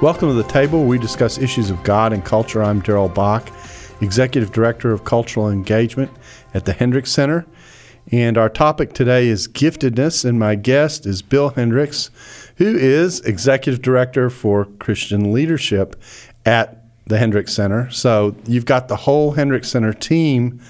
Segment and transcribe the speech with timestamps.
[0.00, 0.84] Welcome to the table.
[0.84, 2.62] We discuss issues of God and culture.
[2.62, 3.50] I'm Darrell Bock,
[4.00, 6.12] Executive Director of Cultural Engagement
[6.54, 7.44] at the Hendricks Center.
[8.12, 12.12] And our topic today is giftedness, and my guest is Bill Hendricks,
[12.58, 16.00] who is Executive Director for Christian Leadership
[16.46, 17.90] at the Hendricks Center.
[17.90, 20.60] So you've got the whole Hendricks Center team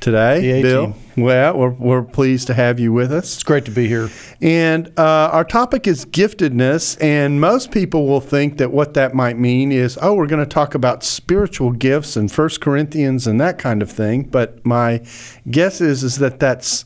[0.00, 0.94] today, Bill.
[1.16, 3.34] Well, we're, we're pleased to have you with us.
[3.34, 4.10] It's great to be here.
[4.42, 9.38] And uh, our topic is giftedness, and most people will think that what that might
[9.38, 13.58] mean is, oh, we're going to talk about spiritual gifts and First Corinthians and that
[13.58, 14.24] kind of thing.
[14.24, 15.02] But my
[15.50, 16.84] guess is is that that's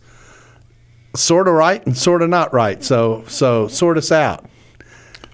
[1.16, 2.82] sort of right and sort of not right.
[2.84, 4.46] So so sort us out.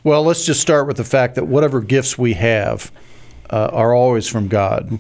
[0.05, 2.93] Well, let's just start with the fact that whatever gifts we have
[3.51, 4.99] uh, are always from God.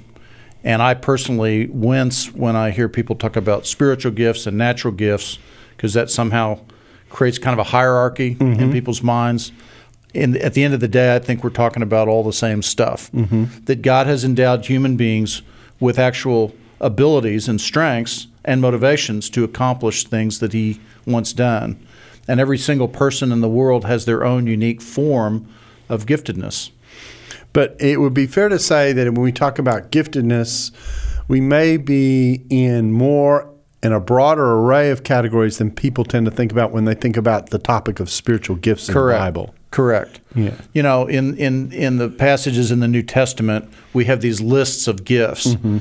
[0.67, 5.39] And I personally wince when I hear people talk about spiritual gifts and natural gifts
[5.77, 6.59] because that somehow
[7.09, 8.73] creates kind of a hierarchy in mm-hmm.
[8.73, 9.53] people's minds.
[10.13, 12.63] And at the end of the day, I think we're talking about all the same
[12.63, 13.13] stuff.
[13.13, 13.65] Mm-hmm.
[13.67, 15.43] That God has endowed human beings
[15.79, 21.79] with actual abilities and strengths and motivations to accomplish things that He wants done.
[22.27, 25.47] And every single person in the world has their own unique form
[25.89, 26.71] of giftedness.
[27.57, 30.73] But it would be fair to say that when we talk about giftedness,
[31.27, 33.51] we may be in more
[33.83, 37.17] in a broader array of categories than people tend to think about when they think
[37.17, 39.55] about the topic of spiritual gifts in the Bible.
[39.71, 40.21] Correct.
[40.35, 40.53] Yeah.
[40.75, 44.87] You know, in, in, in the passages in the New Testament, we have these lists
[44.87, 45.55] of gifts.
[45.55, 45.79] Mm-hmm.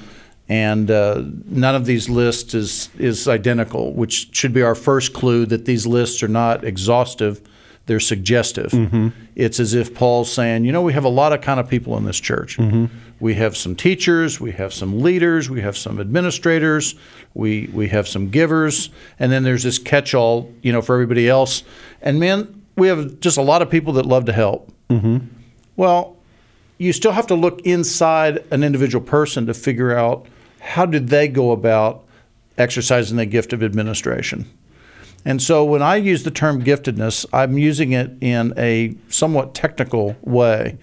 [0.48, 5.46] And uh, none of these lists is, is identical, which should be our first clue
[5.48, 7.42] that these lists are not exhaustive,
[7.86, 8.72] they're suggestive.
[8.72, 9.10] Mm-hmm.
[9.36, 11.98] It's as if Paul's saying, you know, we have a lot of kind of people
[11.98, 12.58] in this church.
[12.58, 12.86] Mm-hmm.
[13.20, 16.96] We have some teachers, we have some leaders, we have some administrators,
[17.34, 21.30] we, we have some givers, and then there's this catch all, you know, for everybody
[21.30, 21.64] else.
[22.02, 24.72] And man, we have just a lot of people that love to help.
[25.76, 26.18] Well,
[26.78, 30.26] you still have to look inside an individual person to figure out
[30.60, 32.04] how did they go about
[32.58, 34.46] exercising the gift of administration.
[35.26, 40.16] And so when I use the term giftedness, I'm using it in a somewhat technical
[40.22, 40.78] way.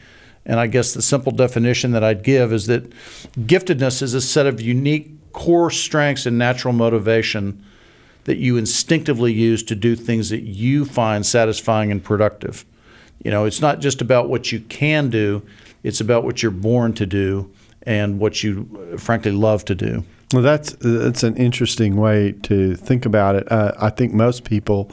[0.45, 2.93] And I guess the simple definition that I'd give is that
[3.39, 7.65] giftedness is a set of unique core strengths and natural motivation
[8.25, 12.65] that you instinctively use to do things that you find satisfying and productive.
[13.25, 15.43] You know, it's not just about what you can do,
[15.83, 17.53] it's about what you're born to do
[17.83, 20.05] and what you uh, frankly love to do.
[20.33, 23.51] Well, that's that's an interesting way to think about it.
[23.51, 24.91] Uh, I think most people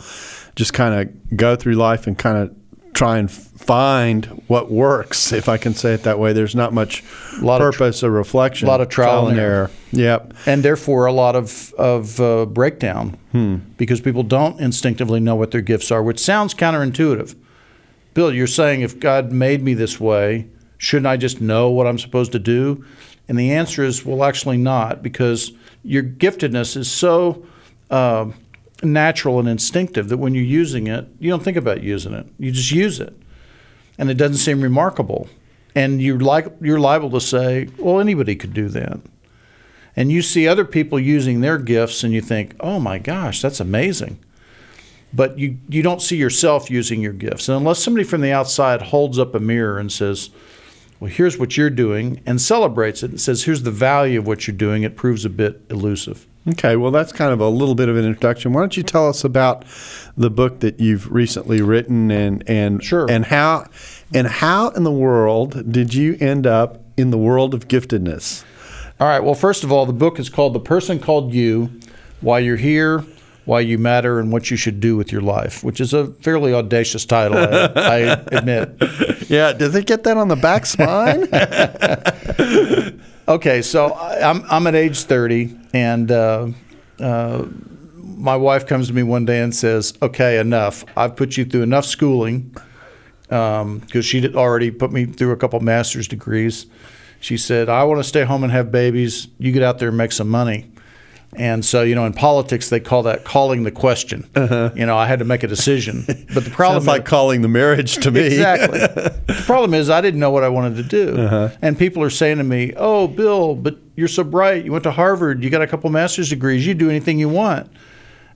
[0.55, 2.55] just kind of go through life and kind of
[2.93, 6.33] try and find what works, if I can say it that way.
[6.33, 7.03] There's not much
[7.41, 8.67] Lot of tr- purpose or reflection.
[8.67, 9.69] A lot of trial and error.
[9.91, 10.33] Yep.
[10.45, 13.17] and therefore a lot of of uh, breakdown
[13.77, 17.35] because people don't instinctively know what their gifts are, which sounds counterintuitive.
[18.13, 21.99] Bill, you're saying if God made me this way, shouldn't I just know what I'm
[21.99, 22.83] supposed to do?
[23.29, 25.53] And the answer is, well, actually not, because
[25.83, 27.45] your giftedness is so
[27.89, 28.29] uh,
[28.83, 32.25] natural and instinctive that when you're using it, you don't think about using it.
[32.37, 33.15] You just use it,
[33.97, 35.29] and it doesn't seem remarkable.
[35.75, 38.99] And you're like you're liable to say, well, anybody could do that
[39.99, 43.59] and you see other people using their gifts and you think, "Oh my gosh, that's
[43.59, 44.17] amazing."
[45.13, 47.49] But you you don't see yourself using your gifts.
[47.49, 50.29] And unless somebody from the outside holds up a mirror and says,
[50.99, 54.47] "Well, here's what you're doing," and celebrates it and says, "Here's the value of what
[54.47, 56.25] you're doing," it proves a bit elusive.
[56.47, 56.75] Okay.
[56.77, 58.53] Well, that's kind of a little bit of an introduction.
[58.53, 59.65] Why don't you tell us about
[60.17, 63.05] the book that you've recently written and and Sure.
[63.09, 63.65] and how
[64.13, 68.43] and how in the world did you end up in the world of giftedness?
[68.99, 69.23] All right.
[69.23, 71.69] Well, first of all, the book is called "The Person Called You:
[72.21, 73.03] Why You're Here,
[73.45, 76.53] Why You Matter, and What You Should Do with Your Life," which is a fairly
[76.53, 77.97] audacious title, I, I
[78.31, 78.75] admit.
[79.29, 79.53] Yeah.
[79.53, 81.27] Did they get that on the back spine?
[83.29, 86.47] Okay, so I'm I'm at age 30, and uh,
[86.99, 87.45] uh,
[87.93, 90.83] my wife comes to me one day and says, "Okay, enough.
[90.97, 92.55] I've put you through enough schooling
[93.27, 96.65] because she would already put me through a couple master's degrees."
[97.19, 99.27] She said, "I want to stay home and have babies.
[99.37, 100.71] You get out there and make some money."
[101.35, 104.27] And so, you know, in politics, they call that calling the question.
[104.35, 106.05] You know, I had to make a decision.
[106.33, 106.85] But the problem Uh-huh.
[106.85, 108.21] Sounds like calling the marriage to me.
[108.21, 108.79] exactly.
[109.27, 111.17] the problem is, I didn't know what I wanted to do.
[111.21, 111.49] Uh-huh.
[111.61, 114.65] And people are saying to me, "Oh, Bill, but you're so bright.
[114.65, 115.43] You went to Harvard.
[115.43, 116.65] You got a couple master's degrees.
[116.65, 117.69] You do anything you want."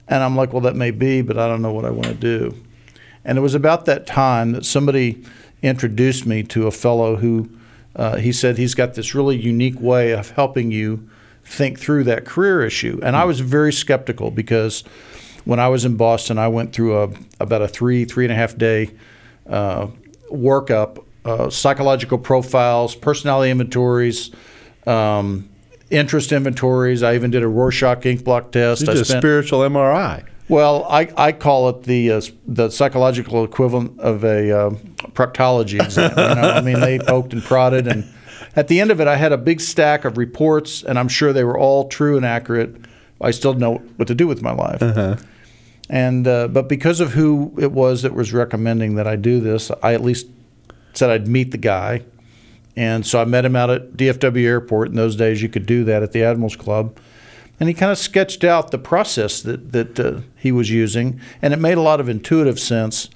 [0.07, 2.13] And I'm like, "Well, that may be, but I don't know what I want to
[2.15, 2.55] do."
[3.25, 5.23] And it was about that time that somebody
[5.61, 7.49] introduced me to a fellow who
[7.95, 11.09] uh, he said he's got this really unique way of helping you
[11.53, 12.99] think through that career issue.
[13.03, 14.83] And I was very skeptical because
[15.45, 17.09] when I was in Boston, I went through a
[17.39, 18.89] about a three three and a half day
[19.47, 19.87] uh,
[20.31, 24.31] workup, uh, psychological profiles, personality inventories.
[24.87, 25.49] Um,
[25.89, 27.03] interest inventories.
[27.03, 28.81] I even did a Rorschach ink blot test.
[28.81, 30.25] You I did a spent- spiritual MRI.
[30.49, 34.69] well, I, I call it the uh, the psychological equivalent of a uh,
[35.11, 36.11] proctology exam.
[36.17, 38.03] You know, I mean, they poked and prodded, and
[38.55, 41.33] at the end of it, I had a big stack of reports, and I'm sure
[41.33, 42.75] they were all true and accurate.
[43.19, 44.81] I still know what to do with my life.
[45.89, 49.71] And uh, but because of who it was that was recommending that I do this,
[49.81, 50.27] I at least
[50.93, 52.03] said I'd meet the guy,
[52.75, 54.89] and so I met him out at DFW Airport.
[54.89, 56.97] In those days, you could do that at the Admirals Club,
[57.59, 61.53] and he kind of sketched out the process that that uh, he was using, and
[61.53, 63.09] it made a lot of intuitive sense.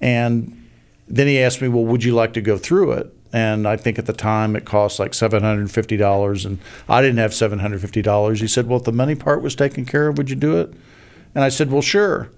[0.00, 0.68] And
[1.06, 3.98] then he asked me, "Well, would you like to go through it?" And I think
[3.98, 7.32] at the time it cost like seven hundred and fifty dollars, and I didn't have
[7.32, 8.40] seven hundred fifty dollars.
[8.40, 10.72] He said, "Well, if the money part was taken care of, would you do it?"
[11.34, 12.28] And I said, "Well, sure."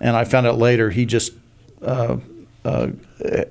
[0.00, 1.32] And I found out later he just
[1.82, 2.16] uh,
[2.64, 2.88] uh,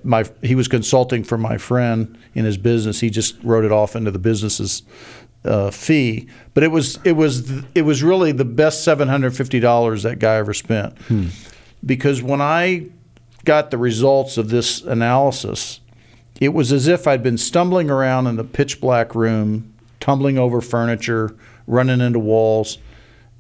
[0.03, 2.99] my he was consulting for my friend in his business.
[2.99, 4.83] He just wrote it off into the business's
[5.45, 6.27] uh, fee.
[6.53, 10.19] But it was it was it was really the best seven hundred fifty dollars that
[10.19, 10.95] guy ever spent.
[11.85, 12.87] Because when I
[13.45, 15.79] got the results of this analysis,
[16.39, 20.61] it was as if I'd been stumbling around in the pitch black room, tumbling over
[20.61, 21.35] furniture,
[21.67, 22.77] running into walls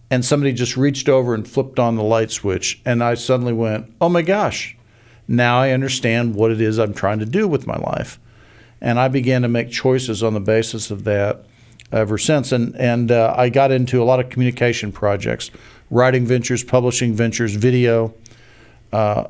[0.09, 3.91] and somebody just reached over and flipped on the light switch and I suddenly went,
[4.01, 4.75] "Oh my gosh.
[5.27, 8.19] Now I understand what it is I'm trying to do with my life."
[8.81, 11.45] And I began to make choices on the basis of that
[11.91, 15.51] ever since and and uh, I got into a lot of communication projects,
[15.89, 18.13] writing ventures, publishing ventures, video.
[18.91, 19.25] Uh,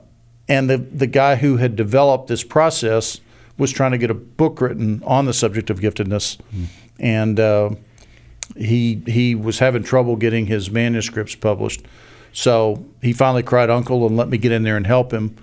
[0.48, 3.20] and the the guy who had developed this process
[3.60, 6.40] was trying to get a book written on the subject of giftedness.
[7.00, 7.72] And uh,
[8.58, 11.84] he he was having trouble getting his manuscripts published,
[12.34, 15.36] so he finally cried uncle and let me get in there and help him.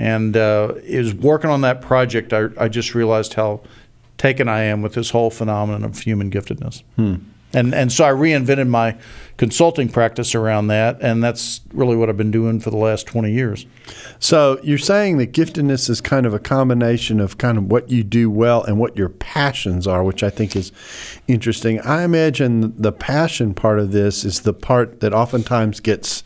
[0.00, 2.32] And uh, is working on that project.
[2.32, 3.60] I, I just realized how
[4.16, 6.82] taken I am with this whole phenomenon of human giftedness.
[7.54, 8.96] And and so I reinvented my
[9.38, 13.32] consulting practice around that, and that's really what I've been doing for the last twenty
[13.32, 13.64] years.
[14.18, 18.04] So you're saying that giftedness is kind of a combination of kind of what you
[18.04, 20.72] do well and what your passions are, which I think is
[21.26, 21.80] interesting.
[21.80, 26.22] I imagine the passion part of this is the part that oftentimes gets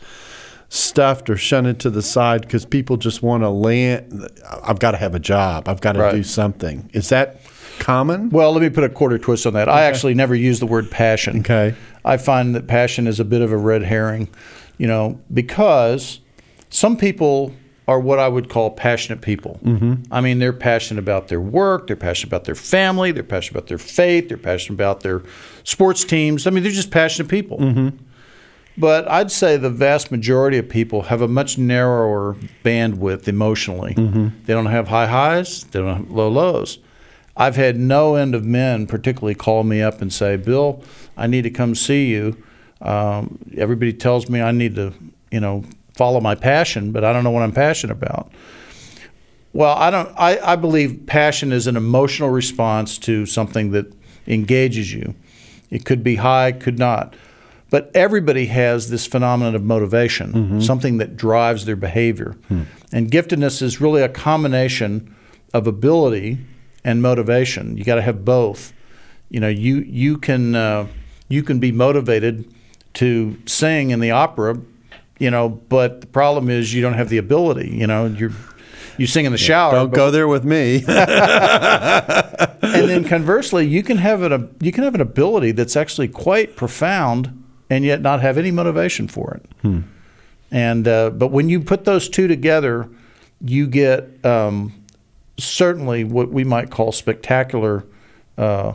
[0.67, 4.27] stuffed or shunted to the side because people just want to land.
[4.63, 5.69] I've got to have a job.
[5.69, 6.15] I've got to Right.
[6.15, 6.89] do something.
[6.93, 7.39] Is that
[7.79, 8.29] common?
[8.29, 9.69] Well, let me put a quarter twist on that.
[9.69, 11.39] I actually never use the word passion.
[11.39, 11.75] Okay.
[12.05, 14.29] I find that passion is a bit of a red herring,
[14.77, 16.19] you know, because
[16.69, 17.53] some people
[17.87, 19.59] are what I would call passionate people.
[19.63, 20.03] Mm-hmm.
[20.11, 23.67] I mean, they're passionate about their work, they're passionate about their family, they're passionate about
[23.67, 25.21] their faith, they're passionate about their
[25.63, 26.47] sports teams.
[26.47, 27.91] I mean, they're just passionate people.
[28.77, 33.93] But I'd say the vast majority of people have a much narrower bandwidth emotionally.
[33.93, 36.79] They don't have high highs, they don't have low lows.
[37.35, 40.83] I've had no end of men, particularly, call me up and say, "Bill,
[41.17, 42.37] I need to come see you."
[42.81, 44.93] Um, everybody tells me I need to,
[45.31, 45.63] you know,
[45.95, 48.31] follow my passion, but I don't know what I'm passionate about.
[49.53, 50.09] Well, I don't.
[50.17, 53.91] I, I believe passion is an emotional response to something that
[54.27, 55.15] engages you.
[55.69, 57.15] It could be high, could not.
[57.71, 62.35] But everybody has this phenomenon of motivation, something that drives their behavior.
[62.91, 65.15] And giftedness is really a combination
[65.55, 66.37] of ability
[66.83, 67.77] and motivation.
[67.77, 68.73] You got to have both.
[69.29, 70.87] You know, you you can uh,
[71.29, 72.51] you can be motivated
[72.95, 74.59] to sing in the opera,
[75.17, 77.69] you know, but the problem is you don't have the ability.
[77.71, 78.31] You know, you're
[78.97, 79.71] you sing in the shower.
[79.71, 80.75] Don't go there with me.
[80.87, 86.55] and then conversely, you can have an you can have an ability that's actually quite
[86.55, 89.45] profound, and yet not have any motivation for it.
[90.51, 92.87] And uh, but when you put those two together,
[93.41, 94.82] you get um,
[95.37, 97.85] certainly what we might call spectacular
[98.37, 98.73] uh,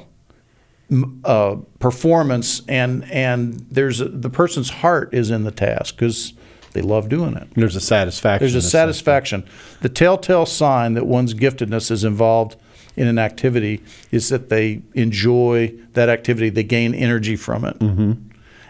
[1.25, 6.33] uh, performance, and and there's a, the person's heart is in the task because
[6.73, 7.49] they love doing it.
[7.55, 8.45] There's a satisfaction.
[8.45, 9.45] There's a satisfaction.
[9.81, 12.57] The telltale sign that one's giftedness is involved
[12.97, 16.50] in an activity is that they enjoy that activity.
[16.50, 17.79] They gain energy from it.
[17.79, 18.12] Mm-hmm.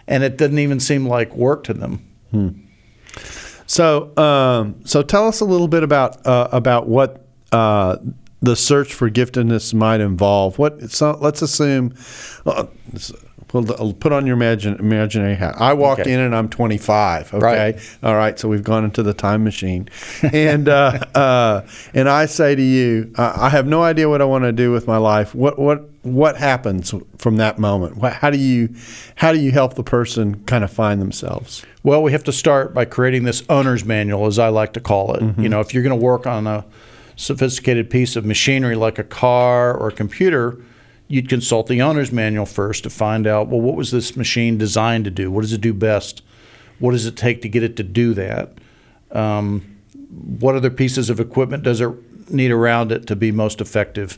[0.07, 2.03] and it doesn't even seem like work to them.
[3.67, 7.97] So, um, so tell us a little bit about uh, about what uh,
[8.41, 10.59] the search for giftedness might involve.
[10.59, 10.91] What?
[10.91, 11.95] So let's assume.
[12.47, 12.67] Uh,
[13.51, 15.55] Well, put on your imagine, imaginary hat.
[15.59, 16.13] I walk Okay.
[16.13, 17.33] in and I'm 25.
[17.33, 17.79] Okay, Right.
[18.03, 18.39] all right.
[18.39, 19.89] So we've gone into the time machine,
[20.35, 21.63] and uh, uh,
[21.95, 24.71] and I say to you, uh, I have no idea what I want to do
[24.71, 25.35] with my life.
[25.35, 27.97] What what what happens from that moment?
[27.97, 28.69] What, how do you
[29.15, 31.65] how do you help the person kind of find themselves?
[31.83, 35.15] Well, we have to start by creating this owner's manual, as I like to call
[35.15, 35.23] it.
[35.39, 36.67] You know, if you're going to work on a
[37.19, 40.63] sophisticated piece of machinery like a car or a computer,
[41.09, 45.05] you'd consult the owner's manual first to find out, well, what was this machine designed
[45.05, 45.29] to do?
[45.29, 46.23] What does it do best?
[46.79, 48.53] What does it take to get it to do that?
[49.11, 49.79] Um,
[50.39, 51.91] what other pieces of equipment does it
[52.31, 54.17] need around it to be most effective?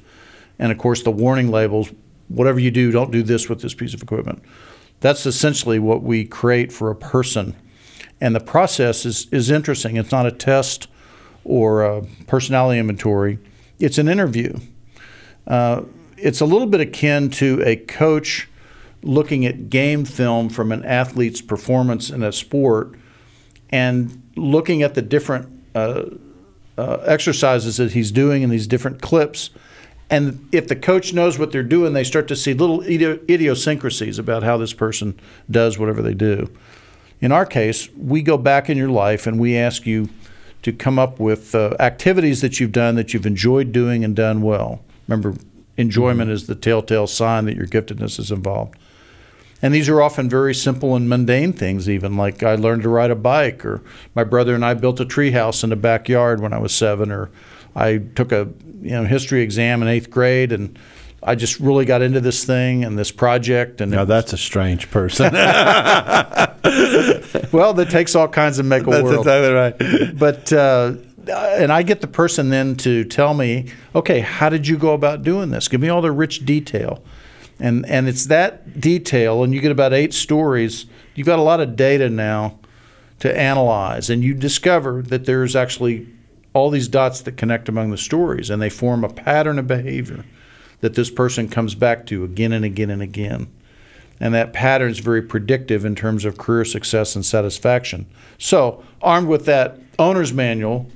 [0.58, 1.90] And of course, the warning labels
[2.28, 4.42] whatever you do, don't do this with this piece of equipment.
[5.00, 7.56] That's essentially what we create for a person.
[8.20, 9.96] And the process is, is interesting.
[9.96, 10.86] It's not a test
[11.44, 13.38] or a personality inventory,
[13.78, 14.58] it's an interview.
[15.46, 15.82] Uh,
[16.16, 18.48] it's a little bit akin to a coach
[19.02, 22.94] looking at game film from an athlete's performance in a sport
[23.70, 26.04] and looking at the different uh,
[26.76, 29.50] uh, exercises that he's doing in these different clips.
[30.10, 34.42] And if the coach knows what they're doing, they start to see little idiosyncrasies about
[34.42, 35.18] how this person
[35.50, 36.50] does whatever they do.
[37.20, 40.08] In our case, we go back in your life and we ask you
[40.62, 44.42] to come up with uh, activities that you've done that you've enjoyed doing and done
[44.42, 44.82] well.
[45.08, 45.34] Remember,
[45.76, 48.76] enjoyment is the telltale sign that your giftedness is involved.
[49.62, 53.10] And these are often very simple and mundane things, even like I learned to ride
[53.10, 53.82] a bike, or
[54.14, 57.30] my brother and I built a treehouse in the backyard when I was seven, or
[57.76, 58.48] I took a
[58.80, 60.78] you know history exam in eighth grade, and
[61.22, 63.80] I just really got into this thing and this project.
[63.80, 65.32] And Now that's a strange person.
[67.52, 69.26] well, that takes all kinds of make a That's world.
[69.26, 70.18] exactly right.
[70.18, 70.94] but uh,
[71.28, 75.22] and I get the person then to tell me, okay, how did you go about
[75.22, 75.68] doing this?
[75.68, 77.02] Give me all the rich detail,
[77.58, 80.86] and and it's that detail, and you get about eight stories.
[81.14, 82.58] You've got a lot of data now
[83.18, 86.06] to analyze, and you discover that there's actually
[86.54, 90.24] all these dots that connect among the stories, and they form a pattern of behavior
[90.80, 93.48] that this person comes back to again and again and again.
[94.18, 98.06] And that pattern is very predictive in terms of career success and satisfaction.
[98.38, 100.90] So, armed with that owner's manual,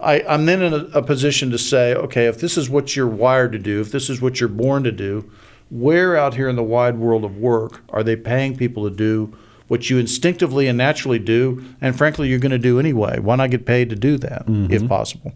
[0.00, 3.06] I, I'm then in a, a position to say, okay, if this is what you're
[3.06, 5.30] wired to do, if this is what you're born to do,
[5.70, 9.36] where out here in the wide world of work are they paying people to do
[9.68, 13.18] what you instinctively and naturally do, and frankly, you're going to do anyway?
[13.18, 14.86] Why not get paid to do that if mm-hmm.
[14.86, 15.32] possible?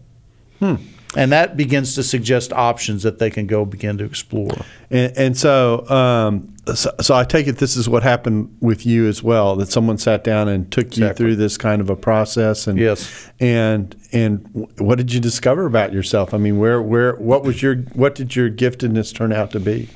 [0.59, 0.75] Hmm.
[1.15, 4.55] And that begins to suggest options that they can go begin to explore.
[4.89, 9.07] And, and so, um, so, so I take it this is what happened with you
[9.07, 9.57] as well.
[9.57, 12.65] That someone sat down and took you through this kind of a process.
[12.65, 13.29] And Yes.
[13.41, 16.33] And and what did you discover about yourself?
[16.33, 19.89] I mean, where where what was your what did your giftedness turn out to be?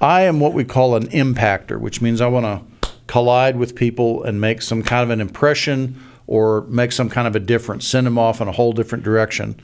[0.00, 4.22] I am what we call an impactor, which means I want to collide with people
[4.22, 8.06] and make some kind of an impression or make some kind of a difference, send
[8.06, 9.60] them off in a whole different direction.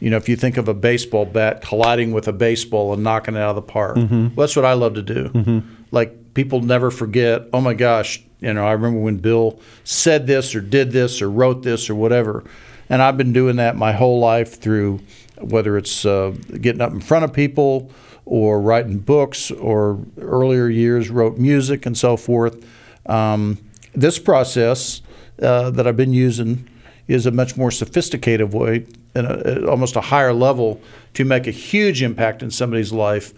[0.00, 3.34] You know, if you think of a baseball bat colliding with a baseball and knocking
[3.34, 5.62] it out of the park, well, that's what I love to do.
[5.90, 10.54] Like people never forget, oh my gosh, you know, I remember when Bill said this
[10.54, 12.44] or did this or wrote this or whatever.
[12.88, 15.00] And I've been doing that my whole life through
[15.40, 17.90] whether it's uh, getting up in front of people
[18.24, 22.64] or writing books or earlier years wrote music and so forth.
[23.06, 23.58] Um,
[23.94, 25.02] this process
[25.42, 26.68] uh, that I've been using
[27.08, 30.80] is a much more sophisticated way and a, almost a higher level
[31.14, 33.32] to make a huge impact in somebody's life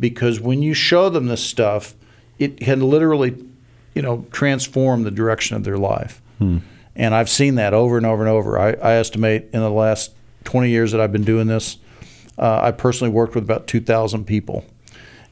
[0.00, 1.94] because when you show them this stuff,
[2.38, 3.36] it can literally,
[3.94, 6.20] you know, transform the direction of their life.
[6.96, 8.58] And I've seen that over and over and over.
[8.58, 10.12] I, I estimate in the last
[10.44, 11.78] 20 years that I've been doing this,
[12.38, 14.64] uh, I personally worked with about 2,000 people.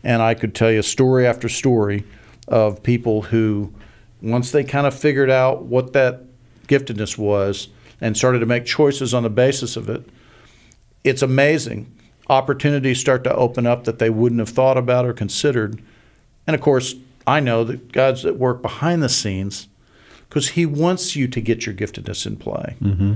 [0.04, 2.04] And I could tell you story after story
[2.48, 3.72] of people who,
[4.20, 6.22] once they kind of figured out what that
[6.66, 7.68] giftedness was
[8.02, 10.04] and started to make choices on the basis of it,
[11.04, 11.90] it's amazing.
[12.28, 15.80] Opportunities start to open up that they wouldn't have thought about or considered.
[16.46, 19.68] And of course, I know that God's at work behind the scenes
[20.28, 22.76] because He wants you to get your giftedness in play.
[22.82, 23.14] Mm-hmm.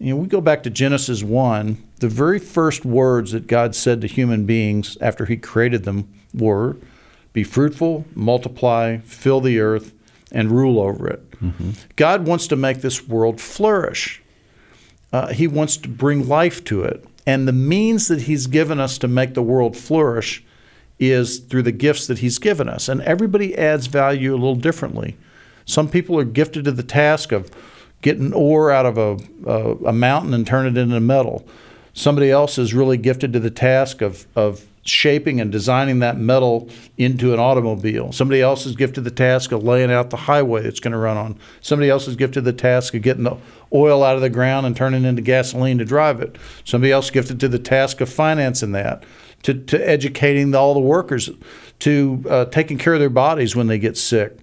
[0.00, 4.00] You know, we go back to Genesis 1, the very first words that God said
[4.00, 6.76] to human beings after He created them were,
[7.32, 9.92] Be fruitful, multiply, fill the earth,
[10.32, 11.27] and rule over it.
[11.96, 14.22] God wants to make this world flourish.
[15.12, 17.04] Uh, he wants to bring life to it.
[17.28, 20.42] And the means that He's given us to make the world flourish
[20.98, 22.88] is through the gifts that He's given us.
[22.88, 25.14] And everybody adds value a little differently.
[25.66, 27.50] Some people are gifted to the task of
[28.00, 31.46] getting ore out of a, a, a mountain and turn it into metal.
[31.92, 36.68] Somebody else is really gifted to the task of, of shaping and designing that metal
[36.96, 38.12] into an automobile.
[38.12, 41.16] Somebody else is gifted the task of laying out the highway it's going to run
[41.16, 41.38] on.
[41.60, 43.36] Somebody else is gifted the task of getting the
[43.72, 46.36] oil out of the ground and turning it into gasoline to drive it.
[46.64, 49.04] Somebody else gifted to the task of financing that,
[49.42, 51.30] to, to educating all the workers,
[51.80, 54.38] to uh, taking care of their bodies when they get sick.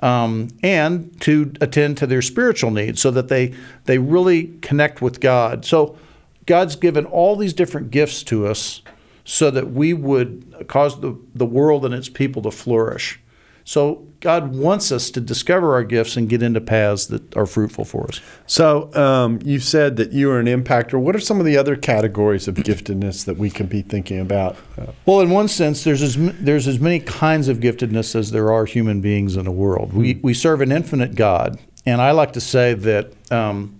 [0.00, 3.54] Um, and to attend to their spiritual needs so that they
[3.86, 5.64] they really connect with God.
[5.64, 5.96] So
[6.44, 8.82] God's given all these different gifts to us
[9.26, 13.20] so that we would cause the, the world and its people to flourish.
[13.64, 17.84] So God wants us to discover our gifts and get into paths that are fruitful
[17.84, 18.20] for us.
[18.46, 21.00] So um, you said that you are an impactor.
[21.00, 24.56] What are some of the other categories of giftedness that we can be thinking about?
[25.04, 28.64] Well, in one sense, there's as there's as many kinds of giftedness as there are
[28.64, 29.92] human beings in the world.
[29.92, 33.12] We we serve an infinite God, and I like to say that.
[33.32, 33.72] Um,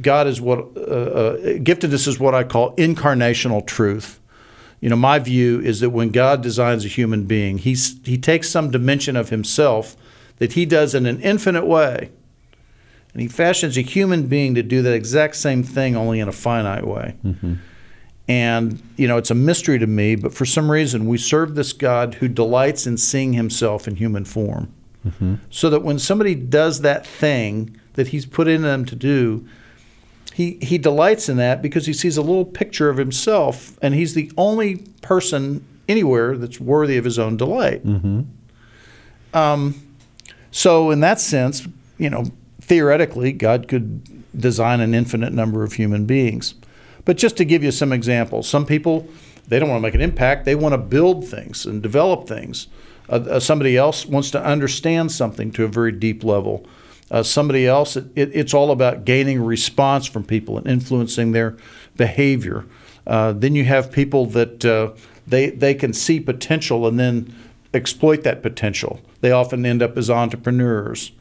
[0.00, 4.18] God is what uh, uh, giftedness is what I call incarnational truth
[4.84, 8.50] you know, my view is that when God designs a human being, he's, he takes
[8.50, 9.96] some dimension of himself
[10.36, 12.10] that he does in an infinite way,
[13.14, 16.32] and he fashions a human being to do that exact same thing, only in a
[16.32, 17.16] finite way.
[17.24, 17.54] Mm-hmm.
[18.28, 21.72] And, you know, it's a mystery to me, but for some reason, we serve this
[21.72, 24.70] God who delights in seeing himself in human form.
[25.06, 25.36] Mm-hmm.
[25.48, 29.48] So that when somebody does that thing that he's put in them to do,
[30.34, 34.14] he, he delights in that because he sees a little picture of himself, and he's
[34.14, 37.86] the only person anywhere that's worthy of his own delight.
[37.86, 38.22] Mm-hmm.
[39.32, 39.80] Um,
[40.50, 42.24] so, in that sense, you know,
[42.60, 44.02] theoretically, God could
[44.36, 46.56] design an infinite number of human beings.
[47.04, 49.06] But just to give you some examples, some people
[49.46, 52.66] they don't want to make an impact; they want to build things and develop things.
[53.08, 56.66] Uh, uh, somebody else wants to understand something to a very deep level
[57.14, 57.96] uh, somebody else.
[57.96, 61.56] It, it, it's all about gaining response from people and influencing their
[61.96, 62.66] behavior.
[63.06, 64.90] Uh, then you have people that uh,
[65.24, 67.32] they they can see potential and then
[67.72, 69.00] exploit that potential.
[69.20, 71.12] They often end up as entrepreneurs.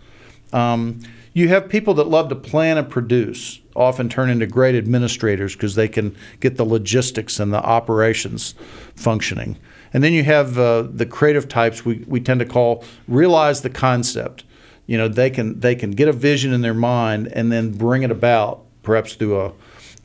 [0.51, 0.99] Um,
[1.34, 5.75] you have people that love to plan and produce, often turn into great administrators because
[5.75, 8.56] they can get the logistics and the operations
[8.95, 9.58] functioning.
[9.93, 13.69] And then you have uh, the creative types we, we tend to call realize the
[13.69, 14.43] concept
[14.86, 18.04] you know they can they can get a vision in their mind and then bring
[18.04, 19.54] it about perhaps through a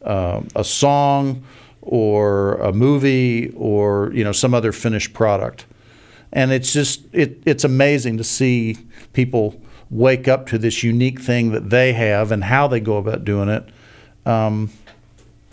[0.04, 1.44] uh, a song
[1.82, 5.66] or a movie or you know some other finished product.
[6.32, 8.76] And it's just it, it's amazing to see
[9.12, 9.60] people
[9.90, 13.48] wake up to this unique thing that they have and how they go about doing
[13.48, 13.68] it.
[14.26, 14.70] Um,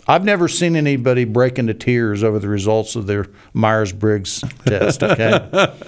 [0.08, 5.02] I've never seen anybody break into tears over the results of their Myers Briggs test.
[5.02, 5.48] Okay,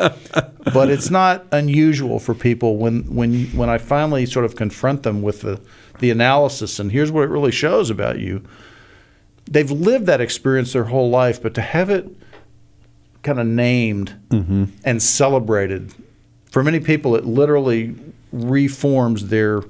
[0.73, 5.23] but it's not unusual for people when when when I finally sort of confront them
[5.23, 5.61] with the
[6.01, 8.43] the analysis and here's what it really shows about you.
[9.51, 12.07] They've lived that experience their whole life, but to have it
[13.23, 14.65] kind of named mm-hmm.
[14.85, 15.95] and celebrated
[16.51, 17.95] for many people, it literally
[18.33, 19.63] reforms their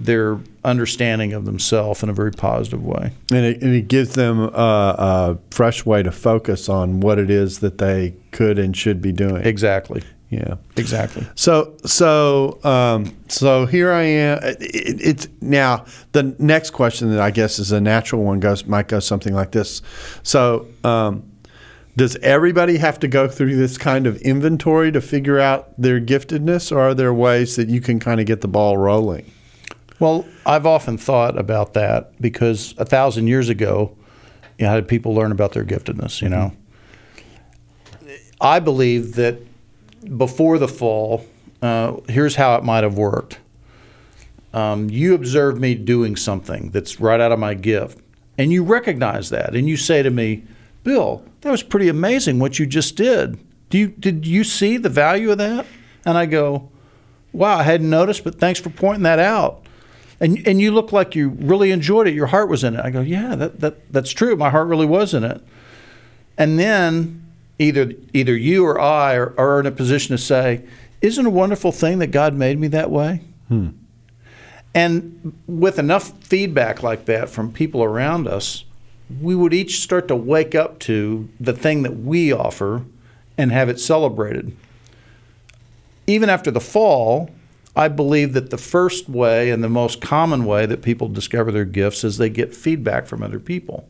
[0.00, 3.12] their understanding of themselves in a very positive way.
[3.30, 7.30] And it, and it gives them a, a, fresh way to focus on what it
[7.30, 9.44] is that they could and should be doing.
[9.44, 10.02] Exactly.
[10.30, 10.56] Yeah.
[10.76, 11.26] Exactly.
[11.34, 14.38] So so um, so here I am.
[14.42, 18.88] It, it's now the next question that I guess is a natural one goes might
[18.88, 19.82] go something like this.
[20.22, 20.66] So.
[20.82, 21.26] Um,
[21.96, 26.70] does everybody have to go through this kind of inventory to figure out their giftedness,
[26.70, 29.30] or are there ways that you can kind of get the ball rolling?
[30.00, 33.94] Well, I've often thought about that because a thousand years ago,
[34.58, 36.22] you know, how did people learn about their giftedness?
[36.22, 36.52] You know,
[38.40, 39.38] I believe that
[40.16, 41.26] before the fall,
[41.60, 43.38] uh, here's how it might have worked.
[44.54, 47.98] Um, you observe me doing something that's right out of my gift,
[48.38, 50.44] and you recognize that, and you say to me,
[50.82, 53.38] "Bill, that was pretty amazing what you just did.
[53.68, 55.66] Do you did you see the value of that?"
[56.06, 56.70] And I go,
[57.32, 59.66] "Wow, I hadn't noticed, but thanks for pointing that out."
[60.20, 62.14] And and you look like you really enjoyed it.
[62.14, 62.84] Your heart was in it.
[62.84, 64.36] I go, yeah, that, that that's true.
[64.36, 65.42] My heart really was in it.
[66.36, 67.26] And then
[67.58, 70.62] either either you or I are, are in a position to say,
[71.00, 73.22] isn't it a wonderful thing that God made me that way?
[73.48, 73.68] Hmm.
[74.74, 78.64] And with enough feedback like that from people around us,
[79.20, 82.84] we would each start to wake up to the thing that we offer
[83.36, 84.56] and have it celebrated.
[86.06, 87.30] Even after the fall,
[87.76, 91.64] I believe that the first way and the most common way that people discover their
[91.64, 93.88] gifts is they get feedback from other people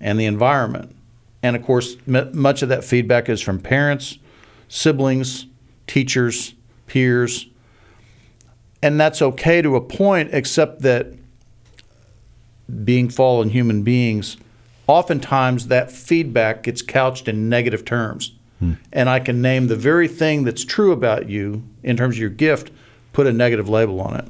[0.00, 0.94] and the environment.
[1.42, 4.18] And of course, m- much of that feedback is from parents,
[4.68, 5.46] siblings,
[5.86, 6.54] teachers,
[6.86, 7.48] peers.
[8.80, 11.08] And that's okay to a point, except that
[12.84, 14.36] being fallen human beings,
[14.86, 18.32] oftentimes that feedback gets couched in negative terms.
[18.92, 22.30] And I can name the very thing that's true about you in terms of your
[22.30, 22.70] gift,
[23.12, 24.26] put a negative label on it.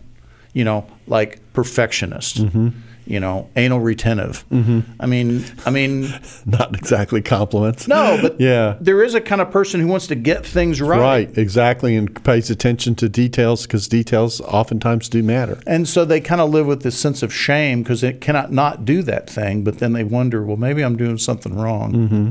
[0.53, 2.39] You know, like perfectionist.
[2.45, 2.69] Mm-hmm.
[3.07, 4.45] You know, anal retentive.
[4.51, 4.81] Mm-hmm.
[5.01, 6.13] I mean, I mean,
[6.45, 7.89] Not exactly compliments.
[7.89, 8.77] no, but Yeah.
[8.83, 11.01] there is a kind of person who wants to get things right.
[11.01, 15.59] Right, exactly, and pays attention to details because details oftentimes do matter.
[15.67, 18.85] And so they kind of live with this sense of shame because they cannot not
[18.85, 21.93] do that thing, but then they wonder, well, maybe I'm doing something wrong.
[21.95, 22.31] Mm-hmm.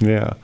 [0.00, 0.34] Yeah.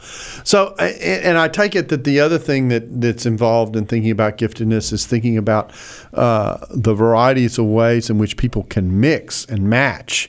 [0.42, 4.36] So, and I take it that the other thing that, that's involved in thinking about
[4.36, 5.72] giftedness is thinking about
[6.12, 10.28] uh, the varieties of ways in which people can mix and match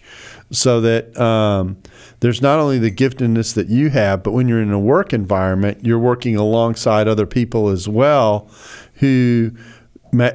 [0.51, 1.77] so that um,
[2.19, 5.83] there's not only the giftedness that you have, but when you're in a work environment,
[5.83, 8.49] you're working alongside other people as well
[8.95, 9.51] who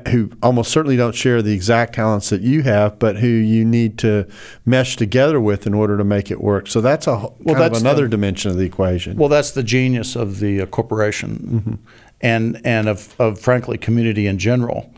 [0.08, 3.98] who almost certainly don't share the exact talents that you have, but who you need
[3.98, 4.26] to
[4.64, 6.66] mesh together with in order to make it work.
[6.66, 9.16] So that's a well, kind that's of another the- dimension of the equation.
[9.16, 11.78] Well, that's the genius of the uh, corporation
[12.20, 14.92] and, and of, of, frankly, community in general.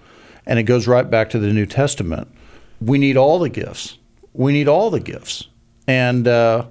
[0.47, 2.29] And it goes right back to the New Testament.
[2.81, 3.99] We need all the gifts.
[4.33, 5.49] We need all the gifts.
[5.87, 6.66] And, uh,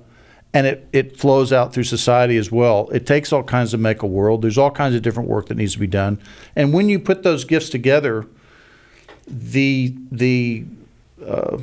[0.54, 2.90] and it, it flows out through society as well.
[2.90, 4.42] It takes all kinds to make a world.
[4.42, 6.22] There's all kinds of different work that needs to be done.
[6.56, 8.28] And when you put those gifts together,
[9.28, 10.66] the, the,
[11.26, 11.58] uh,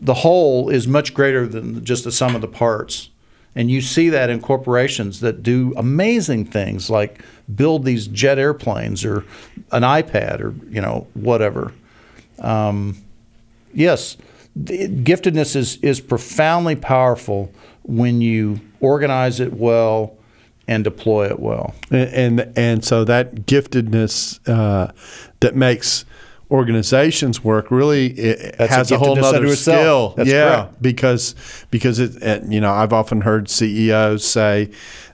[0.00, 3.10] the whole is much greater than just the sum of the parts.
[3.56, 7.22] And you see that in corporations that do amazing things like
[7.54, 9.24] build these jet airplanes or
[9.72, 11.72] an iPad or you know whatever.
[12.38, 12.98] Um,
[13.72, 14.18] yes,
[14.54, 17.50] the giftedness is is profoundly powerful
[17.86, 20.16] when you organize it well
[20.68, 21.74] and deploy it well.
[21.90, 24.92] and and, and so that giftedness uh,
[25.40, 26.04] that makes
[26.50, 30.14] organizations work really it That's has a, whole giftedness other skill.
[30.16, 30.82] That's yeah, correct.
[30.82, 31.34] because
[31.70, 34.70] because it, it you know I've often heard CEOs say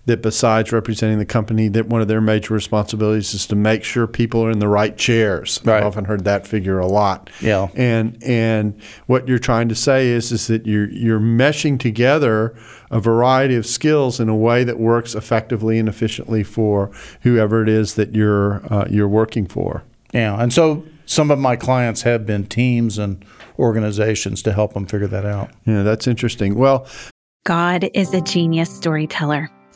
[0.07, 4.07] that besides representing the company, that one of their major responsibilities is to make sure
[4.07, 5.61] people are in the right chairs.
[5.65, 5.79] Right.
[5.79, 7.31] I've often heard that figure a lot.
[7.41, 7.69] Yeah.
[7.75, 12.57] And and what you're trying to say is is that you're you're meshing together
[12.91, 16.91] a variety of skills in a way that works effectively and efficiently for
[17.23, 19.85] whoever it is that you're uh, you're working for.
[20.13, 23.25] Yeah, and so some of my clients have been teams and
[23.59, 25.51] organizations to help them figure that out.
[25.65, 26.55] Yeah, that's interesting.
[26.57, 26.87] Well,
[27.45, 29.51] God is a genius storyteller,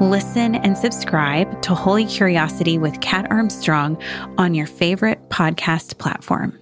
[0.00, 4.00] Listen and subscribe to Holy Curiosity with Kat Armstrong
[4.36, 6.58] on your favorite podcast platform.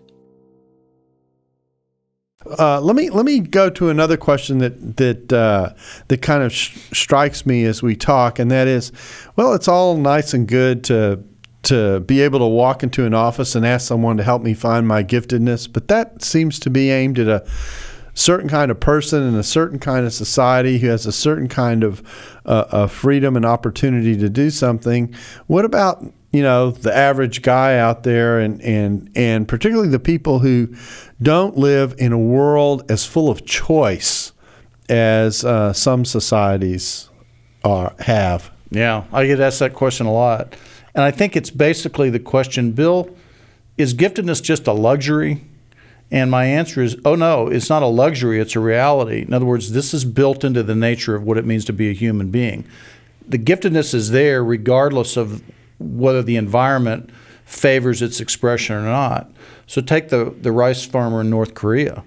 [2.59, 5.73] uh, let me let me go to another question that that uh,
[6.09, 8.92] that kind of sh- strikes me as we talk, and that is,
[9.37, 11.23] well, it's all nice and good to
[11.62, 14.87] to be able to walk into an office and ask someone to help me find
[14.87, 17.49] my giftedness, but that seems to be aimed at a
[18.14, 21.83] certain kind of person in a certain kind of society who has a certain kind
[21.83, 22.03] of
[22.44, 25.14] uh, uh, freedom and opportunity to do something.
[25.46, 30.38] What about you know the average guy out there, and and and particularly the people
[30.38, 30.75] who
[31.20, 34.33] don't live in a world as full of choice
[34.88, 37.09] as uh, some societies
[37.64, 38.51] are have.
[38.70, 40.57] Yeah, I get asked that question a lot.
[40.94, 43.14] And I think it's basically the question, Bill,
[43.79, 45.44] is giftedness just a luxury?
[46.12, 49.22] And my answer is, oh no, it's not a luxury, it's a reality.
[49.22, 51.88] In other words, this is built into the nature of what it means to be
[51.88, 52.66] a human being.
[53.27, 55.42] The giftedness is there regardless of
[55.79, 57.09] whether the environment
[57.46, 59.33] favors its expression or not.
[59.66, 62.05] So take the, the rice farmer in North Korea.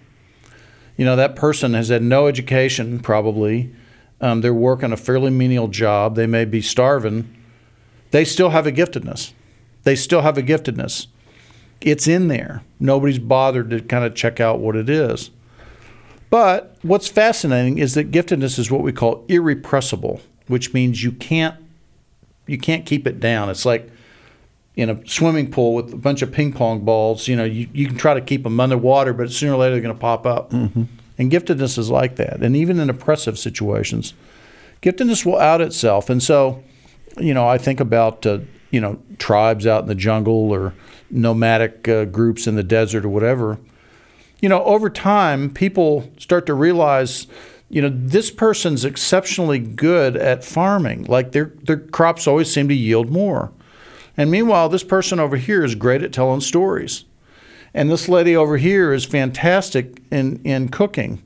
[0.98, 3.74] You know, that person has had no education, probably.
[4.22, 6.16] Um, they're working a fairly menial job.
[6.16, 7.36] They may be starving.
[8.12, 9.34] They still have a giftedness.
[9.84, 11.08] They still have a giftedness.
[11.86, 12.64] It's in there.
[12.80, 15.32] Nobody's bothered to kind of check out what it is.
[16.30, 21.56] But what's fascinating is that giftedness is what we call irrepressible which means you can't
[22.48, 23.50] you can't keep it down.
[23.50, 23.90] It's like
[24.76, 27.28] in a swimming pool with a bunch of ping pong balls.
[27.28, 29.82] You know, you, you can try to keep them underwater, but sooner or later they're
[29.82, 30.52] going to pop up.
[30.52, 30.84] Mm-hmm.
[31.18, 32.44] And giftedness is like that.
[32.44, 34.14] And even in oppressive situations,
[34.82, 36.10] giftedness will out itself.
[36.10, 36.64] And so,
[37.18, 40.74] you know, I think about uh, you know tribes out in the jungle or
[41.10, 43.60] nomadic uh, groups in the desert or whatever.
[44.42, 47.28] You know, over time, people start to realize
[47.70, 51.06] you know, this person's exceptionally good at farming.
[51.06, 53.52] Like their their crops always seem to yield more.
[54.18, 57.06] And meanwhile, this person over here is great at telling stories.
[57.74, 61.22] And this lady over here is fantastic in, in cooking.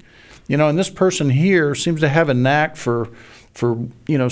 [0.48, 3.10] You know, and this person here seems to have a knack for
[3.54, 4.30] for, you know,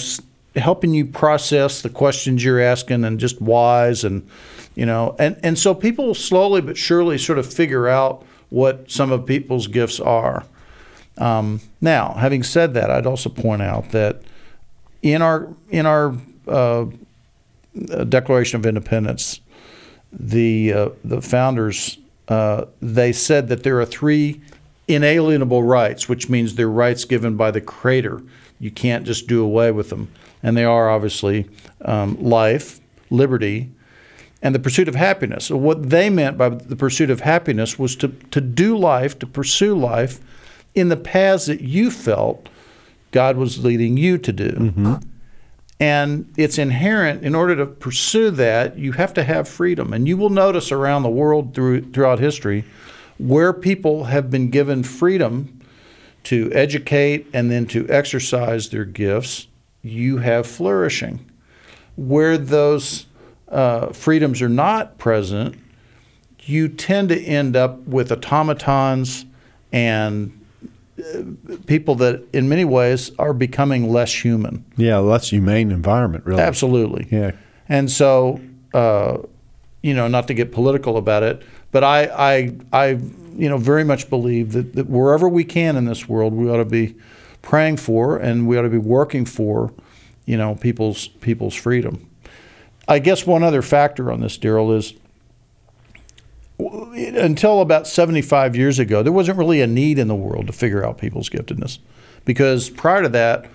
[0.58, 4.28] helping you process the questions you're asking and just whys and
[4.76, 9.12] you know, and and so people slowly but surely sort of figure out what some
[9.12, 10.46] of people's gifts are.
[11.18, 14.22] Um, now, having said that, I'd also point out that
[15.02, 16.16] in our in our
[16.48, 16.86] uh,
[18.08, 19.42] Declaration of Independence,
[20.12, 24.42] the uh, the founders uh, they said that there are three
[24.88, 28.22] inalienable rights, which means they're rights given by the Creator.
[28.60, 30.12] You can't just do away with them,
[30.48, 31.50] and they are obviously
[31.84, 32.80] um, life,
[33.10, 33.70] liberty,
[34.42, 35.46] and the pursuit of happiness.
[35.46, 39.28] So what they meant by the pursuit of happiness was to to do life, to
[39.28, 40.20] pursue life
[40.74, 42.50] in the paths that you felt
[43.12, 44.52] God was leading you to do.
[44.52, 44.96] Mm-hmm.
[45.80, 49.94] And it's inherent in order to pursue that, you have to have freedom.
[49.94, 52.64] And you will notice around the world through, throughout history
[53.20, 55.60] where people have been given freedom
[56.24, 59.48] to educate and then to exercise their gifts,
[59.88, 61.20] you have flourishing.
[61.96, 63.08] Where those
[63.50, 65.56] uh, freedoms are not present,
[66.42, 69.26] you tend to end up with automatons
[69.72, 70.34] and
[71.66, 74.66] people that in many ways are becoming less human.
[74.78, 76.42] Yeah, less humane environment, really.
[76.42, 77.08] Absolutely.
[77.12, 77.32] Yeah.
[77.70, 78.40] And so,
[78.74, 79.20] uh,
[79.82, 82.88] you know, not to get political about it, but I, I, I
[83.36, 86.58] you know, very much believe that, that wherever we can in this world, we ought
[86.58, 86.96] to be
[87.42, 89.74] praying for and we ought to be working for,
[90.26, 92.10] you know, people's people's freedom.
[92.88, 94.94] I guess one other factor on this, Darrell, is
[96.60, 100.86] until about 75 years ago, there wasn't really a need in the world to figure
[100.86, 101.80] out people's giftedness.
[102.26, 103.50] Because prior to that,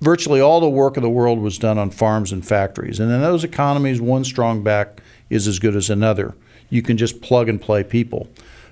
[0.00, 2.98] virtually all the work of the world was done on farms and factories.
[2.98, 6.34] And in those economies, one strong back is as good as another.
[6.70, 8.28] You can just plug and play people.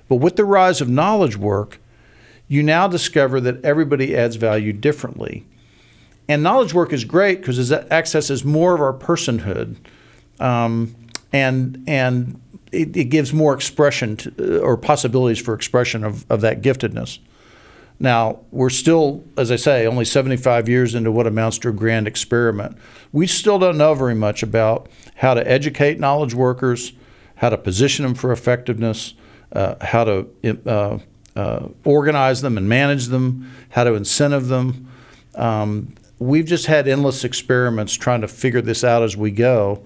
[0.09, 1.79] But with the rise of knowledge work,
[2.51, 5.45] you now discover that everybody adds value differently.
[6.27, 9.77] And knowledge work is great because it accesses more of our personhood.
[10.37, 10.93] Um,
[11.31, 12.41] and and
[12.73, 17.19] it, it gives more expression to, or possibilities for expression of, of that giftedness.
[18.01, 22.05] Now, we're still, as I say, only 75 years into what amounts to a grand
[22.05, 22.77] experiment.
[23.13, 26.91] We still don't know very much about how to educate knowledge workers,
[27.35, 29.13] how to position them for effectiveness,
[29.53, 30.27] uh, how to
[30.65, 30.97] uh,
[31.35, 34.87] uh, organize them and manage them, how to incentive them.
[35.35, 39.83] Um, we've just had endless experiments trying to figure this out as we go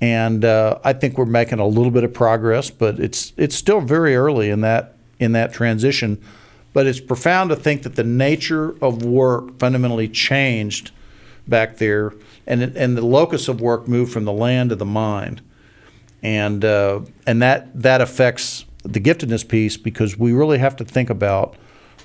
[0.00, 3.80] and uh, I think we're making a little bit of progress, but it's it's still
[3.80, 6.22] very early in that in that transition.
[6.72, 10.90] But it's profound to think that the nature of work fundamentally changed
[11.48, 12.12] back there,
[12.46, 15.40] and and the locus of work moved from the land to the mind,
[16.22, 21.10] and uh, and that that affects the giftedness piece because we really have to think
[21.10, 21.56] about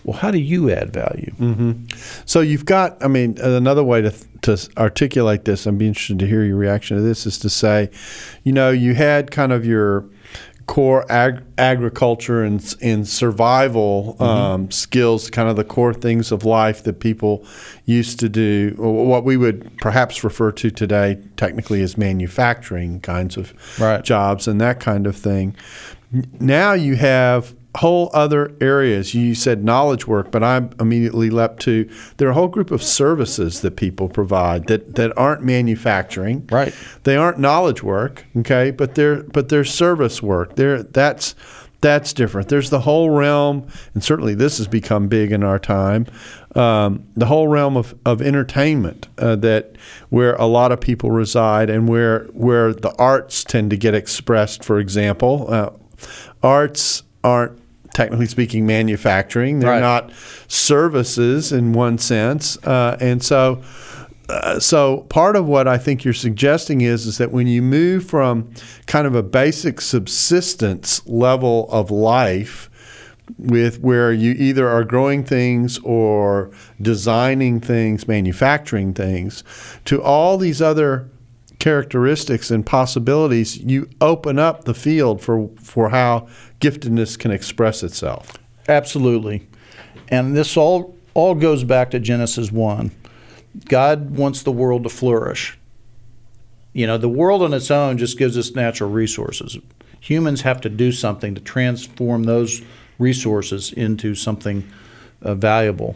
[0.03, 1.31] well, how do you add value?
[1.39, 1.85] Mm-hmm.
[2.25, 5.67] So you've got, I mean, another way to to articulate this.
[5.67, 7.27] I'd be interested to hear your reaction to this.
[7.27, 7.91] Is to say,
[8.43, 10.09] you know, you had kind of your
[10.65, 14.23] core ag- agriculture and, and survival mm-hmm.
[14.23, 17.45] um, skills, kind of the core things of life that people
[17.85, 23.53] used to do, what we would perhaps refer to today technically as manufacturing kinds of
[23.79, 24.03] right.
[24.03, 25.55] jobs and that kind of thing.
[26.39, 29.13] Now you have whole other areas.
[29.13, 32.83] You said knowledge work, but I immediately leapt to there are a whole group of
[32.83, 36.47] services that people provide that, that aren't manufacturing.
[36.51, 36.73] Right.
[37.03, 40.55] They aren't knowledge work, okay, but they're but they're service work.
[40.55, 41.35] They're that's
[41.79, 42.49] that's different.
[42.49, 46.05] There's the whole realm, and certainly this has become big in our time.
[46.55, 49.77] Um, the whole realm of, of entertainment uh, that
[50.09, 54.63] where a lot of people reside, and where where the arts tend to get expressed.
[54.63, 55.71] For example, uh,
[56.43, 57.59] arts aren't
[57.93, 59.59] technically speaking, manufacturing.
[59.59, 59.79] They're right.
[59.79, 60.11] not
[60.47, 63.61] services in one sense, uh, and so.
[64.29, 68.05] Uh, so part of what I think you're suggesting is is that when you move
[68.05, 68.53] from
[68.85, 72.69] kind of a basic subsistence level of life
[73.37, 79.43] with where you either are growing things or designing things, manufacturing things,
[79.83, 81.09] to all these other
[81.61, 86.27] characteristics and possibilities, you open up the field for, for how
[86.59, 88.33] giftedness can express itself.
[88.67, 89.47] Absolutely.
[90.09, 92.89] And this all all goes back to Genesis 1.
[93.65, 95.59] God wants the world to flourish.
[96.73, 99.57] You know, the world on its own just gives us natural resources.
[99.99, 102.61] Humans have to do something to transform those
[102.97, 104.67] resources into something
[105.21, 105.95] uh, valuable.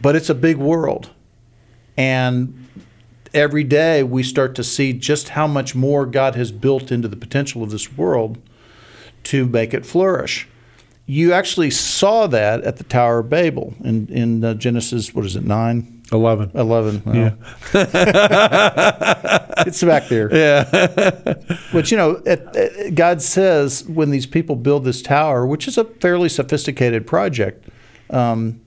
[0.00, 1.10] But it's a big world.
[1.96, 2.61] And
[3.34, 7.16] every day we start to see just how much more God has built into the
[7.16, 8.38] potential of this world
[9.24, 10.48] to make it flourish.
[11.06, 15.36] You actually saw that at the Tower of Babel in, in uh, Genesis, what is
[15.36, 16.02] it, 9?
[16.12, 16.52] 11.
[16.54, 17.02] 11.
[17.04, 17.32] Well, yeah.
[19.66, 20.30] it's back there.
[20.32, 20.64] Yeah.
[21.72, 25.78] but, you know, at, at, God says when these people build this tower, which is
[25.78, 27.66] a fairly sophisticated project,
[28.10, 28.60] um,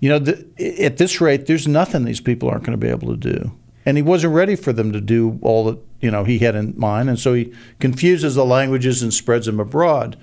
[0.00, 0.46] you know, the,
[0.82, 3.52] at this rate, there's nothing these people aren't going to be able to do.
[3.86, 6.74] And he wasn't ready for them to do all that, you know, he had in
[6.76, 7.08] mind.
[7.08, 10.18] And so he confuses the languages and spreads them abroad.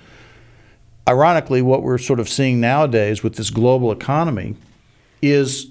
[1.08, 4.54] Ironically, what we're sort of seeing nowadays with this global economy
[5.22, 5.70] is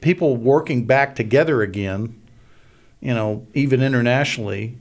[0.00, 2.18] people working back together again,
[3.00, 4.78] you know, even internationally.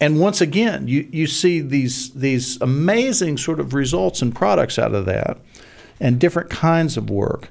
[0.00, 4.94] And once again, you, you see these these amazing sort of results and products out
[4.94, 5.38] of that,
[6.00, 7.48] and different kinds of work,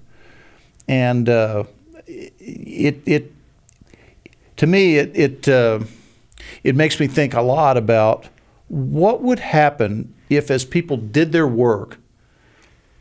[0.87, 1.65] and uh,
[2.07, 3.33] it it
[4.57, 5.79] to me it it uh,
[6.63, 8.27] it makes me think a lot about
[8.67, 11.97] what would happen if, as people did their work,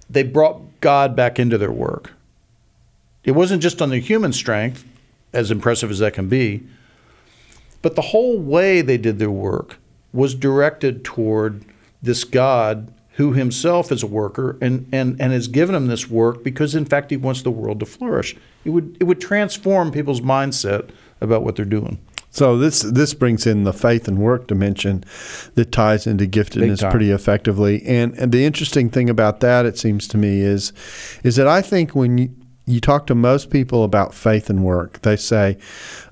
[0.08, 2.12] they brought God back into their work
[3.26, 4.84] it wasn't just on their human strength,
[5.32, 6.62] as impressive as that can be,
[7.82, 9.78] but the whole way they did their work
[10.12, 11.64] was directed toward
[12.00, 16.44] this God who himself is a worker and, and, and has given him this work
[16.44, 18.36] because in fact he wants the world to flourish.
[18.64, 21.98] It would it would transform people's mindset about what they're doing.
[22.30, 25.04] So this this brings in the faith and work dimension
[25.54, 27.82] that ties into giftedness pretty effectively.
[27.86, 30.74] And and the interesting thing about that, it seems to me, is
[31.24, 32.28] is that I think when you,
[32.66, 35.56] you talk to most people about faith and work, they say,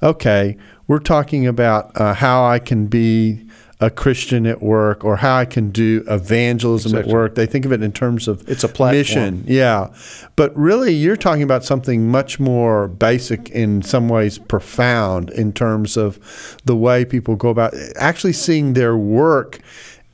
[0.02, 3.43] okay, we're talking about uh, how I can be
[3.84, 7.12] a Christian at work or how I can do evangelism exactly.
[7.12, 7.34] at work.
[7.34, 8.98] They think of it in terms of it's a platform.
[8.98, 9.44] mission.
[9.46, 9.92] Yeah.
[10.36, 15.98] But really, you're talking about something much more basic, in some ways profound, in terms
[15.98, 16.18] of
[16.64, 19.60] the way people go about actually seeing their work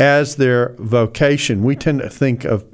[0.01, 1.63] as their vocation.
[1.63, 2.65] We tend to think of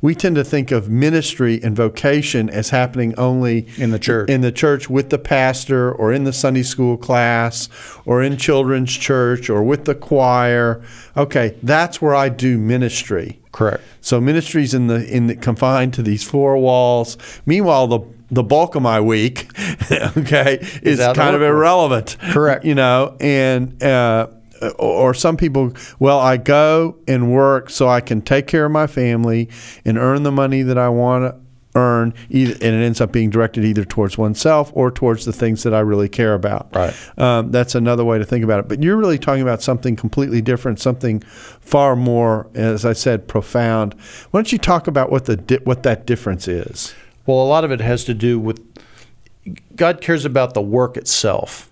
[0.00, 4.28] we tend to think of ministry and vocation as happening only in the church.
[4.30, 7.68] In the church with the pastor or in the Sunday school class
[8.04, 10.82] or in children's church or with the choir.
[11.16, 13.40] Okay, that's where I do ministry.
[13.52, 13.82] Correct.
[14.00, 17.16] So ministry's in the in the, confined to these four walls.
[17.46, 19.50] Meanwhile, the the bulk of my week,
[20.16, 22.16] okay, is, is kind of irrelevant.
[22.20, 22.64] Correct.
[22.64, 24.28] You know, and uh,
[24.78, 28.86] or some people, well, I go and work so I can take care of my
[28.86, 29.48] family
[29.84, 31.40] and earn the money that I want to
[31.76, 35.62] earn, either, and it ends up being directed either towards oneself or towards the things
[35.62, 36.74] that I really care about.
[36.74, 36.94] Right.
[37.16, 38.68] Um, that's another way to think about it.
[38.68, 43.94] But you're really talking about something completely different, something far more, as I said, profound.
[44.30, 46.94] Why don't you talk about what the di- what that difference is?
[47.26, 48.60] Well, a lot of it has to do with
[49.76, 51.69] God cares about the work itself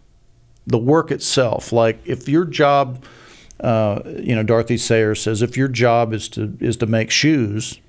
[0.68, 1.72] the work itself.
[1.72, 3.02] Like if your job,
[3.60, 7.80] uh, you know, Dorothy Sayers says, if your job is to is to make shoes,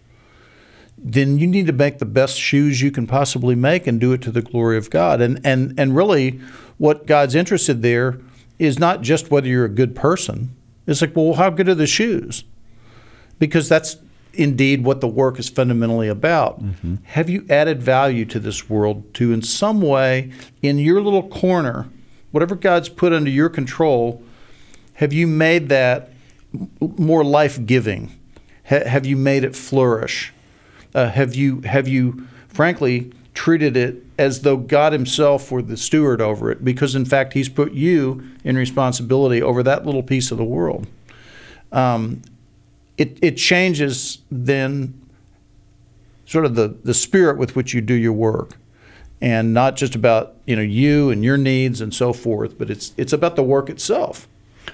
[0.97, 4.21] then you need to make the best shoes you can possibly make and do it
[4.21, 5.21] to the glory of God.
[5.21, 6.39] And and and really,
[6.77, 8.19] what God's interested there
[8.57, 10.55] is not just whether you're a good person.
[10.87, 12.43] It's like, well, how good are the shoes?
[13.37, 13.97] Because that's
[14.33, 16.61] indeed what the work is fundamentally about.
[16.61, 16.95] Mm-hmm.
[17.03, 21.87] Have you added value to this world to, in some way, in your little corner?
[22.31, 24.23] Whatever God's put under your control,
[24.95, 26.11] have you made that
[26.79, 28.17] more life giving?
[28.69, 30.33] Ha- have you made it flourish?
[30.93, 36.19] Uh, have you have you frankly treated it as though God Himself were the steward
[36.19, 36.65] over it?
[36.65, 40.87] Because in fact, He's put you in responsibility over that little piece of the world.
[41.71, 42.21] Um,
[42.97, 44.99] it it changes then
[46.25, 48.57] sort of the the spirit with which you do your work
[49.21, 52.93] and not just about you know you and your needs and so forth, but it's
[52.97, 54.27] it's about the work itself.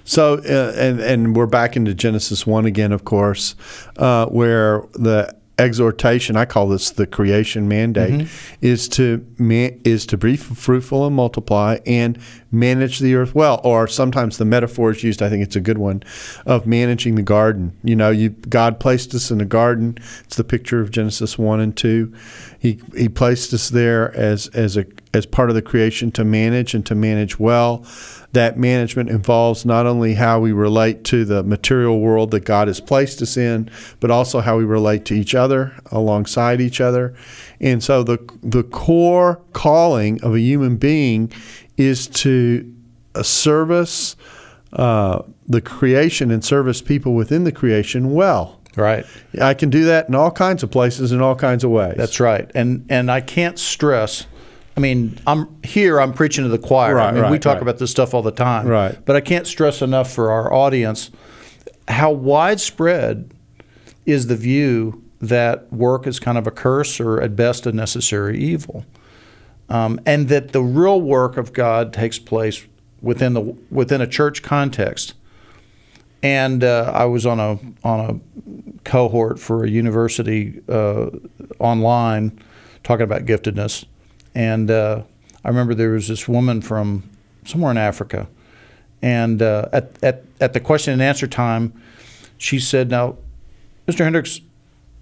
[0.03, 3.55] So, uh, and and we're back into Genesis one again, of course,
[3.97, 6.35] uh, where the exhortation.
[6.35, 8.27] I call this the creation mandate:
[8.61, 12.19] is to man, is to be fruitful and multiply and
[12.51, 13.61] manage the earth well.
[13.63, 15.21] Or sometimes the metaphor is used.
[15.21, 16.03] I think it's a good one
[16.45, 17.77] of managing the garden.
[17.83, 19.97] You know, you God placed us in a garden.
[20.25, 22.13] It's the picture of Genesis one and two.
[22.65, 26.73] He He placed us there as as a as part of the creation to manage
[26.73, 27.85] and to manage well
[28.35, 32.81] that management involves not only how we relate to the material world that God has
[32.81, 37.15] placed us in, but also how we relate to each other, alongside each other.
[37.61, 41.31] And so the the core calling of a human being
[41.77, 42.73] is to
[43.15, 44.15] uh, service
[44.73, 48.54] uh, the creation and service people within the creation well.
[48.75, 49.05] Right.
[49.41, 51.95] I can do that in all kinds of places in all kinds of ways.
[51.97, 52.49] That's right.
[52.55, 54.25] And and I can't stress.
[54.77, 56.01] I mean, I'm here.
[56.01, 56.99] I'm preaching to the choir.
[56.99, 57.61] I Right, mean, we talk right.
[57.61, 58.67] about this stuff all the time.
[58.67, 58.97] Right.
[59.05, 61.11] But I can't stress enough for our audience
[61.87, 63.31] how widespread
[64.05, 68.37] is the view that work is kind of a curse or at best a necessary
[68.39, 68.85] evil,
[69.69, 72.65] um, and that the real work of God takes place
[73.01, 75.13] within the within a church context.
[76.25, 81.11] And uh, I was on a on a cohort for a university uh,
[81.59, 82.41] online
[82.83, 83.85] talking about giftedness,
[84.33, 85.03] and uh,
[85.43, 87.07] I remember there was this woman from
[87.45, 88.27] somewhere in Africa,
[89.03, 91.79] and uh, at, at at the question and answer time,
[92.39, 93.17] she said, "Now,
[93.87, 93.99] Mr.
[93.99, 94.41] Hendricks,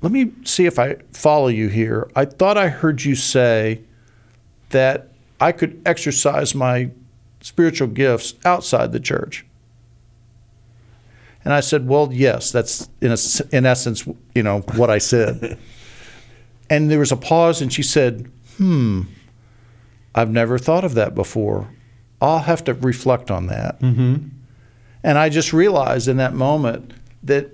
[0.02, 2.12] let me see if I follow you here.
[2.18, 3.80] I thought I heard you say
[4.72, 5.08] that
[5.40, 6.92] I could exercise my
[7.40, 9.46] spiritual gifts outside the church."
[11.44, 13.18] And I said, "Well, yes, that's in a,
[13.56, 15.58] in essence, you know, what I said."
[16.70, 19.02] and there was a pause, and she said, "Hmm,
[20.16, 21.70] I've never thought of that before.
[22.22, 24.30] I'll have to reflect on that." Mm-hmm.
[25.04, 27.52] And I just realized in that moment that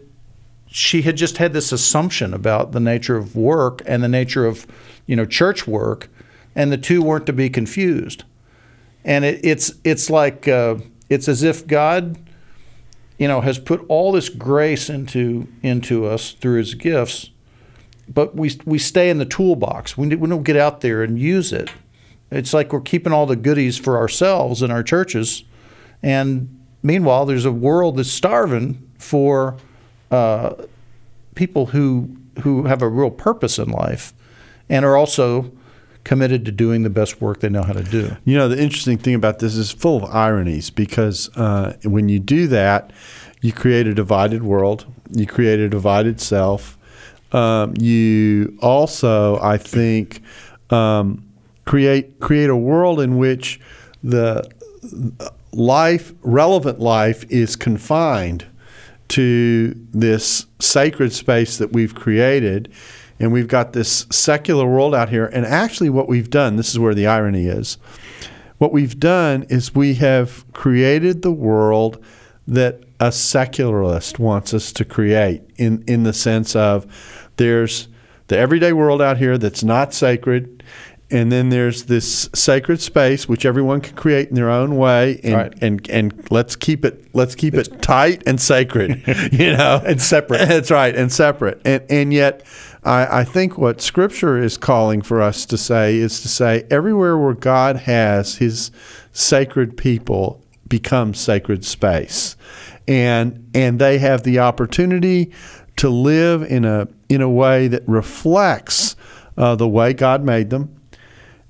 [0.67, 4.67] she had just had this assumption about the nature of work and the nature of,
[5.07, 6.09] you know, church work,
[6.55, 8.23] and the two weren't to be confused.
[9.03, 10.75] And it, it's it's like uh,
[11.09, 12.19] it's as if God
[13.19, 17.29] you know, has put all this grace into into us through His gifts,
[18.07, 19.97] but we we stay in the toolbox.
[19.97, 21.69] We we don't get out there and use it.
[22.31, 25.43] It's like we're keeping all the goodies for ourselves in our churches,
[26.01, 29.57] and meanwhile, there's a world that's starving for
[30.09, 30.53] uh,
[31.35, 34.13] people who who have a real purpose in life,
[34.69, 35.51] and are also
[36.09, 38.17] committed to doing the best work they know how to do.
[38.25, 42.17] You know, the interesting thing about this is full of ironies because uh, when you
[42.17, 42.89] do that,
[43.41, 46.79] you create a divided world, you create a divided self.
[47.31, 50.23] Um, you also, I think,
[50.71, 51.23] um,
[51.65, 53.59] create create a world in which
[54.03, 54.49] the
[55.51, 58.47] life, relevant life, is confined
[59.09, 62.73] to this sacred space that we've created.
[63.19, 65.25] And we've got this secular world out here.
[65.25, 67.77] And actually, what we've done, this is where the irony is,
[68.59, 72.03] what we've done is we have created the world
[72.47, 76.85] that a secularist wants us to create in, in the sense of
[77.37, 77.87] there's
[78.27, 80.63] the everyday world out here that's not sacred.
[81.11, 85.33] And then there's this sacred space which everyone can create in their own way, and
[85.33, 85.53] Right.
[85.59, 89.01] and, and let's keep it let's keep it tight and sacred,
[89.31, 90.37] you know, And separate.
[90.47, 91.61] That's right, and separate.
[91.65, 92.43] And and yet,
[92.83, 97.17] I, I think what Scripture is calling for us to say is to say everywhere
[97.17, 98.71] where God has His
[99.11, 102.37] sacred people becomes sacred space,
[102.87, 105.31] and and they have the opportunity
[105.77, 108.95] to live in a in a way that reflects
[109.37, 110.79] uh, the way God made them,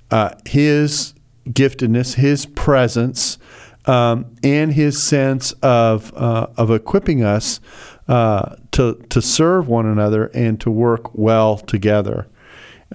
[0.10, 1.14] uh, His
[1.48, 3.38] giftedness, His presence,
[3.86, 7.60] um, and His sense of uh, of equipping us
[8.10, 12.28] uh, to to serve one another and to work well together.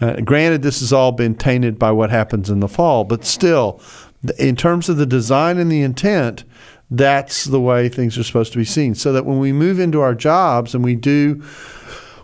[0.00, 3.80] Uh, granted, this has all been tainted by what happens in the fall, but still,
[4.40, 6.42] in terms of the design and the intent,
[6.90, 8.96] that's the way things are supposed to be seen.
[8.96, 11.44] So that when we move into our jobs and we do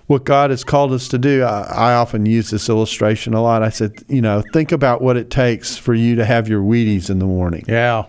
[0.08, 3.62] what God has called us to do, I, I often use this illustration a lot.
[3.62, 7.08] I said, you know, think about what it takes for you to have your Wheaties
[7.08, 7.64] in the morning.
[7.68, 8.06] Yeah,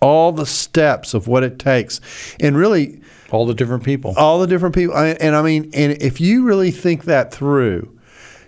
[0.00, 2.00] All the steps of what it takes,
[2.40, 3.00] and really
[3.34, 4.14] all the different people.
[4.16, 4.96] all the different people.
[4.96, 7.90] And, and I mean, and if you really think that through,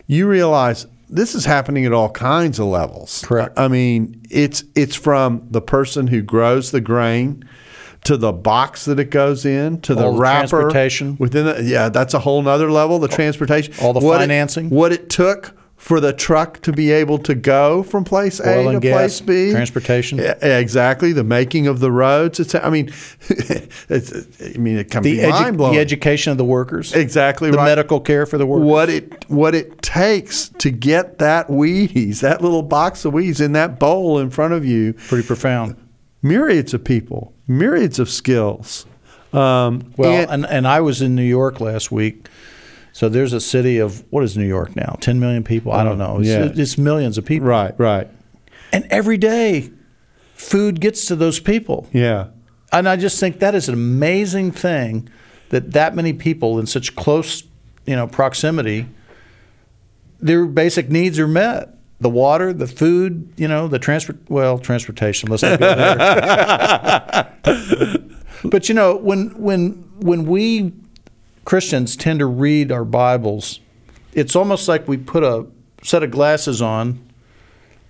[0.07, 3.23] you realize this is happening at all kinds of levels.
[3.25, 3.59] Correct.
[3.59, 7.45] I mean, it's it's from the person who grows the grain
[8.05, 11.17] to the box that it goes in to the All the wrapper transportation.
[11.19, 14.71] within the, yeah that's a whole nother level the transportation all the What it- financing.
[14.71, 18.69] what it took for the truck to be able to go from place A to
[18.71, 19.51] and place B.
[19.53, 20.19] transportation.
[20.21, 21.13] Exactly.
[21.13, 22.41] The making of the roads.
[22.41, 22.55] It's.
[22.55, 22.87] I mean,
[23.89, 25.75] it's, I mean, it can The, be edu- mind blowing.
[25.75, 26.93] the education of the workers.
[26.95, 27.67] Exactly The right.
[27.67, 28.67] medical care for the workers.
[28.67, 33.53] what it what it takes to get that Wheaties, that little box of Wheaties in
[33.53, 34.95] that bowl in front of you.
[34.95, 35.77] Pretty profound.
[36.23, 38.87] Myriads of people, myriads of skills.
[39.33, 42.27] Um, Well, and- and, and I was in New York last week.
[42.97, 44.97] So there's a city of what is New York now?
[45.03, 45.71] 10 million people?
[45.71, 46.21] I don't uh, know.
[46.21, 46.51] It's, yeah.
[46.51, 47.47] it's millions of people.
[47.47, 48.09] right, right,
[48.73, 49.71] And every day,
[50.33, 51.91] food gets to those people.
[51.93, 52.29] yeah.
[52.73, 55.11] And I just think that is an amazing thing
[55.51, 57.43] that that many people in such close,
[57.85, 58.87] you know, proximity,
[60.19, 61.75] their basic needs are met.
[62.01, 64.21] The water, the food, you know, the transport.
[64.31, 65.29] Well, transportation.
[65.29, 67.35] Let's not go there.
[68.45, 70.73] but you know, when when when we
[71.47, 73.61] Christians tend to read our Bibles,
[74.13, 75.47] it's almost like we put a
[75.81, 77.09] set of glasses on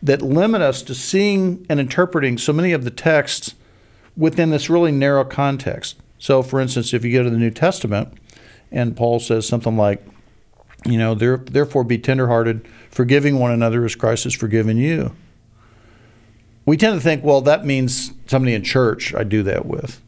[0.03, 3.55] that limit us to seeing and interpreting so many of the texts
[4.15, 5.97] within this really narrow context.
[6.19, 8.13] So, for instance, if you go to the New Testament
[8.71, 10.07] and Paul says something like,
[10.85, 15.17] you know, there, therefore be tenderhearted, forgiving one another as Christ has forgiven you.
[16.67, 20.03] We tend to think, well, that means somebody in church I do that with.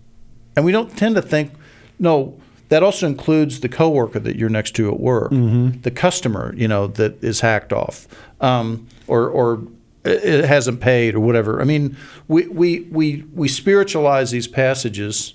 [0.54, 1.52] And we don't tend to think,
[1.98, 2.38] no,
[2.68, 6.86] that also includes the coworker that you're next to at work, the customer, you know,
[6.88, 8.06] that is hacked off,
[8.40, 9.62] um, or or
[10.04, 11.60] it hasn't paid or whatever.
[11.60, 11.96] I mean,
[12.28, 15.34] we we we we spiritualize these passages,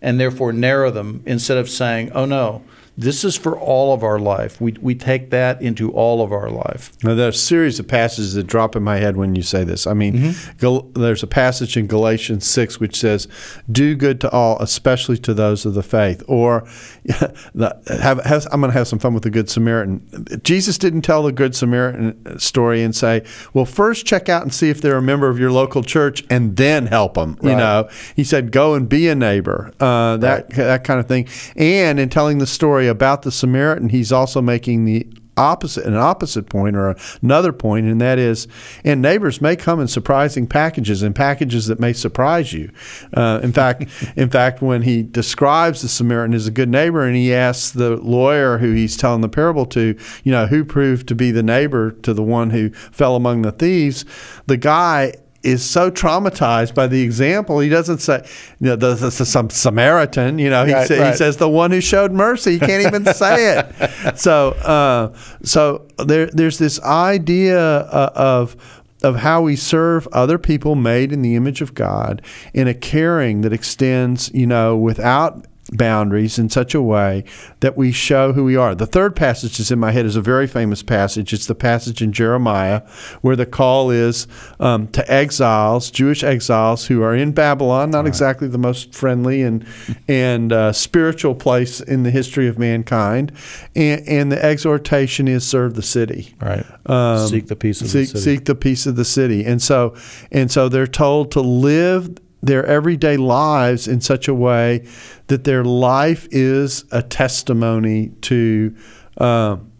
[0.00, 2.62] and therefore narrow them instead of saying, oh no,
[2.96, 4.60] this is for all of our life.
[4.60, 6.92] We we take that into all of our life.
[7.02, 9.86] Now, there's a series of passages that drop in my head when you say this.
[9.86, 10.58] I mean, Mm-hmm.
[10.58, 13.28] Gal- there's a passage in Galatians 6 which says,
[13.70, 16.22] Do good to all, especially to those of the faith.
[16.28, 16.68] Or,
[17.04, 20.40] the, have, have, I'm going to have some fun with the Good Samaritan.
[20.42, 23.24] Jesus didn't tell the Good Samaritan story and say,
[23.54, 26.56] Well, first check out and see if they're a member of your local church and
[26.56, 27.38] then help them.
[27.42, 31.28] You know, he said, Go and be a neighbor, uh, that, that kind of thing.
[31.56, 35.06] And in telling the story about the Samaritan, he's also making the
[35.36, 38.46] opposite an opposite point or another point and that is
[38.84, 42.70] and neighbors may come in surprising packages and packages that may surprise you.
[43.14, 47.16] Uh, in fact in fact when he describes the samaritan as a good neighbor and
[47.16, 51.14] he asks the lawyer who he's telling the parable to you know who proved to
[51.14, 54.04] be the neighbor to the one who fell among the thieves
[54.46, 58.24] the guy is so traumatized by the example, he doesn't say,
[58.60, 60.38] you know, the, the, some Samaritan.
[60.38, 62.52] You know, he, Right, sa- he says the one who showed mercy.
[62.52, 64.18] He can't even say it.
[64.18, 68.56] So, uh, so there, there's this idea uh, of
[69.02, 72.22] of how we serve other people made in the image of God
[72.54, 77.24] in a caring that extends, you know, without boundaries in such a way
[77.60, 78.74] that we show who we are.
[78.74, 81.32] The third passage that's in my head is a very famous passage.
[81.32, 82.82] It's the passage in Jeremiah
[83.20, 84.26] where the call is
[84.60, 89.66] um, to exiles, Jewish exiles who are in Babylon, not exactly the most friendly and
[90.08, 93.32] and uh, spiritual place in the history of mankind,
[93.74, 96.64] and, and the exhortation is serve the city Right.
[96.86, 98.36] Um, seek the peace of seek, the city.
[98.36, 99.44] seek the peace of the city.
[99.44, 99.94] And so
[100.30, 104.86] and so they're told to live their everyday lives in such a way
[105.28, 108.74] that their life is a testimony to
[109.18, 109.70] um,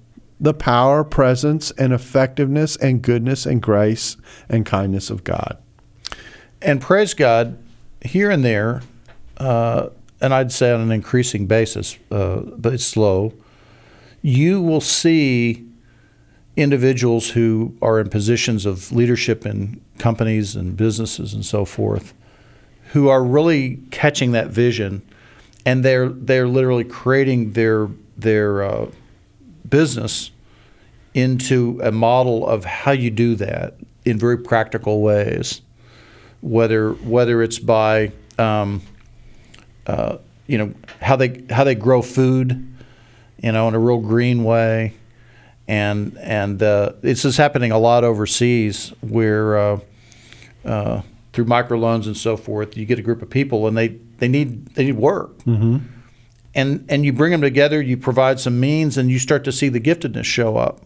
[0.41, 4.17] the power, presence, and effectiveness, and goodness, and grace,
[4.49, 5.59] and kindness of God.
[6.61, 7.59] and praise God,
[8.05, 8.83] here and there,
[9.39, 9.89] uh,
[10.21, 13.33] and I'd say on an increasing basis, uh, but it's slow.
[14.21, 15.67] You will see
[16.57, 22.15] individuals who are in positions of leadership in companies and businesses and so forth,
[22.93, 25.03] who are really catching that vision,
[25.65, 28.87] and they're they're literally creating their their uh,
[29.69, 30.31] business
[31.15, 33.75] into a model of how you do that
[34.05, 35.63] in very practical ways.
[36.43, 38.83] Whether whether it's by um,
[39.87, 42.75] uh, you know how they how they grow food,
[43.43, 44.93] you know, in a real green way,
[45.67, 49.81] and and uh, this is happening a lot overseas where uh,
[50.65, 51.03] uh,
[51.33, 54.67] through microloans and so forth, you get a group of people and they they need
[54.75, 55.39] they need work.
[55.45, 55.79] Mm-hmm.
[56.55, 59.71] And, and you bring them together, you provide some means, and you start to see
[59.71, 60.83] the giftedness show up.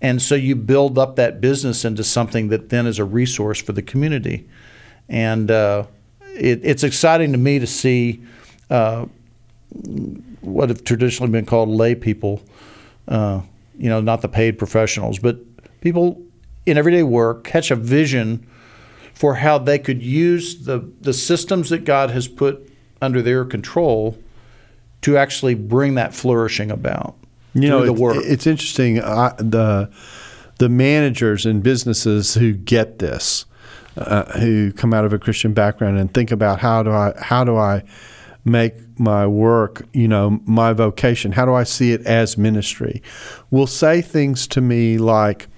[0.00, 3.72] And so you build up that business into something that then is a resource for
[3.72, 4.48] the community.
[5.08, 5.86] And uh,
[6.34, 8.22] it, it's exciting to me to see
[8.70, 9.06] uh,
[10.40, 12.42] what have traditionally been called lay people,
[13.06, 13.42] uh,
[13.78, 15.38] you know, not the paid professionals, but
[15.80, 16.20] people
[16.66, 18.46] in everyday work catch a vision
[19.18, 22.70] for how they could use the, the systems that God has put
[23.02, 24.16] under their control
[25.02, 27.16] to actually bring that flourishing about
[27.52, 28.16] You know, the it- work.
[28.20, 29.02] it's interesting.
[29.02, 29.90] I, the
[30.58, 33.44] the managers and businesses who get this,
[33.96, 37.42] uh, who come out of a Christian background and think about how do I how
[37.42, 37.82] do I
[38.44, 41.32] make my work, you know, my vocation?
[41.32, 43.02] How do I see it as ministry?
[43.50, 45.48] Will say things to me like,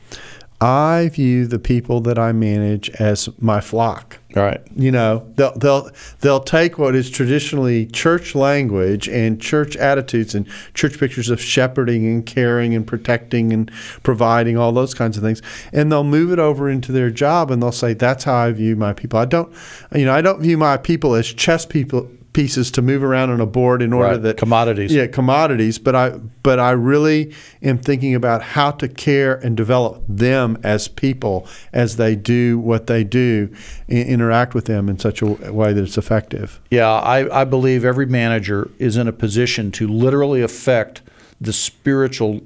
[0.61, 4.18] I view the people that I manage as my flock.
[4.34, 4.61] Right.
[4.76, 5.90] You know, they'll they'll
[6.20, 12.06] they'll take what is traditionally church language and church attitudes and church pictures of shepherding
[12.06, 13.70] and caring and protecting and
[14.02, 15.40] providing all those kinds of things,
[15.72, 18.76] and they'll move it over into their job and they'll say, "That's how I view
[18.76, 19.50] my people." I don't,
[19.94, 23.40] you know, I don't view my people as chess people pieces to move around on
[23.40, 24.22] a board in order Right.
[24.22, 24.92] that Commodities.
[24.92, 25.78] Yeah, commodities.
[25.78, 26.10] But I
[26.42, 31.96] but I really am thinking about how to care and develop them as people as
[31.96, 33.48] they do what they do,
[33.88, 36.60] and interact with them in such a way that it's effective.
[36.70, 41.02] Yeah, I, I believe every manager is in a position to literally affect
[41.40, 42.40] the spiritual,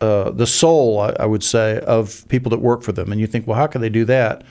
[0.00, 3.10] uh, the soul, I, I would say, of people that work for them.
[3.12, 4.42] And you think, well, how can they do that?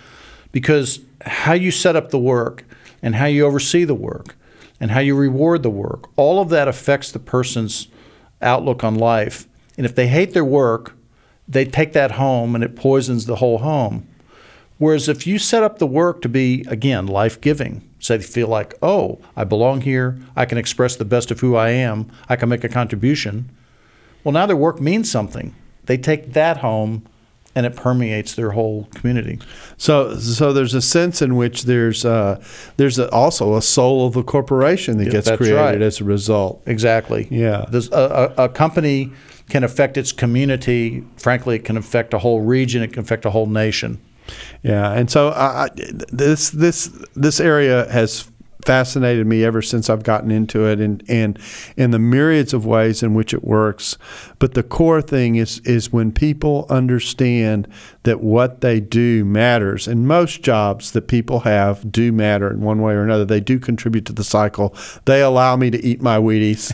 [0.51, 2.63] Because how you set up the work
[3.03, 4.35] and how you oversee the work
[4.81, 7.87] and how you reward the work, all of that affects the person's
[8.41, 9.47] outlook on life.
[9.77, 10.97] And if they hate their work,
[11.47, 14.07] they take that home and it poisons the whole home.
[14.79, 18.47] Whereas if you set up the work to be, again, life giving, so they feel
[18.47, 22.35] like, oh, I belong here, I can express the best of who I am, I
[22.35, 23.55] can make a contribution.
[24.23, 25.53] Well, now their work means something.
[25.85, 27.05] They take that home
[27.55, 29.39] and it permeates their whole community.
[29.77, 32.41] So so there's a sense in which there's uh,
[32.77, 35.81] there's a, also a soul of the corporation that Yeah, gets created right.
[35.81, 36.61] as a result.
[36.65, 37.27] Exactly.
[37.29, 37.65] Yeah.
[37.69, 39.11] There's a, a, a company
[39.49, 41.03] can affect its community.
[41.17, 42.81] Frankly, it can affect a whole region.
[42.81, 43.99] It can affect a whole nation.
[44.63, 48.30] Yeah, and so I, this this this area has
[48.65, 51.39] fascinated me ever since I've gotten into it, and and
[51.77, 53.97] in the myriads of ways in which it works.
[54.39, 57.67] But the core thing is is when people understand
[58.03, 62.81] that what they do matters, and most jobs that people have do matter in one
[62.81, 63.25] way or another.
[63.25, 64.75] They do contribute to the cycle.
[65.05, 66.71] They allow me to eat my Wheaties,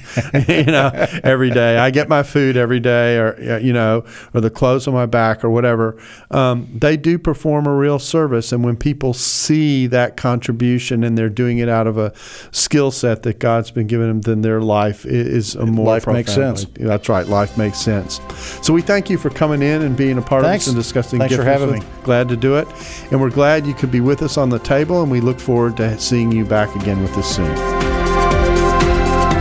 [0.65, 0.91] you know,
[1.23, 1.78] every day.
[1.78, 5.43] I get my food every day, or you know, or the clothes on my back,
[5.43, 6.01] or whatever.
[6.32, 11.30] Um, they do perform a real service, and when people see that contribution and they're
[11.30, 12.13] doing it out of a
[12.51, 16.34] skill set that God's been giving them, then their life is a more Life makes
[16.34, 16.65] sense.
[16.75, 17.28] That's right.
[17.28, 18.21] Life makes sense.
[18.61, 20.67] So we thank you for coming in and being a part Thanks.
[20.67, 21.16] of this and discussing.
[21.20, 21.88] Thanks for having with- me.
[22.03, 22.68] Glad to do it,
[23.11, 25.78] and we're glad you could be with us on the table, and we look forward
[25.78, 27.53] to seeing you back again with us soon.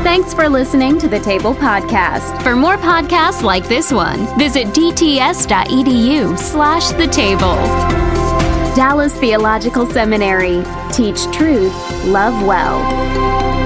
[0.03, 2.43] Thanks for listening to the Table Podcast.
[2.43, 7.57] For more podcasts like this one, visit dts.edu slash the table.
[8.75, 10.63] Dallas Theological Seminary.
[10.93, 11.75] Teach truth,
[12.05, 13.66] love well.